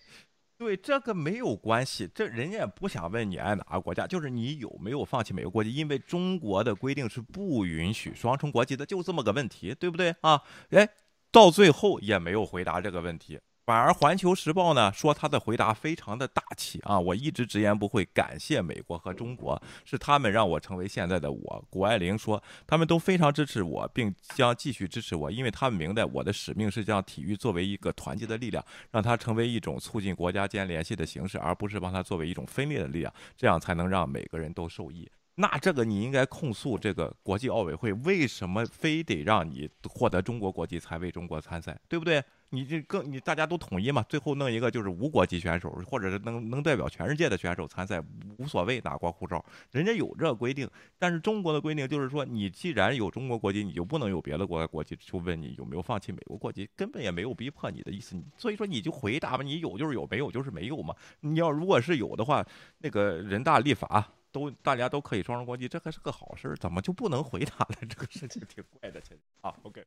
[0.56, 10.40] 对，这个没有关系，这人家也不想问你爱哪个国家，就是你有没有放弃美国国籍，因为中国的规定是不允许双重国籍的，就这么个问题，对不对啊？
[10.70, 10.88] 哎，
[11.30, 13.38] 到最后也没有回答这个问题。
[13.70, 16.98] 反而《环球时报》呢说他的回答非常的大气啊！
[16.98, 21.64] 我一直直言不讳，感谢美国和中国，是他们让我成为现在的我。
[21.70, 35.08] 谷爱凌说，他们都非常支持我，并将继续支持我，因为他们明白我的使命是将体育作为一个团结的力量，让它成为一种促进国家间联系的形式，而不是帮它作为一种分裂的力量，这样才能让每个人都受益。
[35.40, 42.22] 那这个你应该控诉这个国际奥委会，为什么非得让你获得中国国籍才为中国参赛，对不对？
[42.50, 48.02] 你这更你大家都统一嘛，最后弄一个就是无国籍选手，或者是能能代表全世界的选手参赛，
[48.36, 50.68] 无所谓哪国护照，人家有这规定。
[50.98, 54.94] 但是中国的规定就是说，你既然有中国国籍，你就不能有别的国家国籍。
[55.00, 58.20] 就问你有没有放弃美国国籍，根本也没有逼迫你的意思。
[58.36, 60.94] 所以说你就回答吧，你有就是有，没有就是没有嘛。
[61.20, 62.44] 你要如果是有的话，
[62.78, 67.76] 那个人大立法都大家都可以双重国籍，这还是个好事，怎么就不能回答了？
[67.88, 69.84] 这个事情挺怪的，其实啊，OK。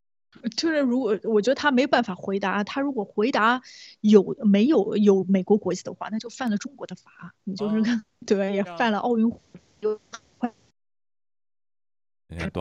[0.58, 3.62] 就是如果我觉得他没办法回答，他如果回答
[4.02, 7.76] 有没有有美国国籍的话，那就犯了中国的法，你就是
[8.26, 9.40] 对，也犯了奥运会，
[9.80, 10.00] 断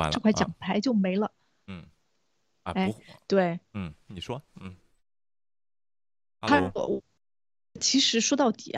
[0.07, 1.33] 了，这块奖牌就没了。
[1.67, 1.87] 嗯，
[2.63, 4.77] 啊，不，对，嗯，你说，嗯，
[6.43, 6.71] 他
[7.81, 8.71] 其实说到底。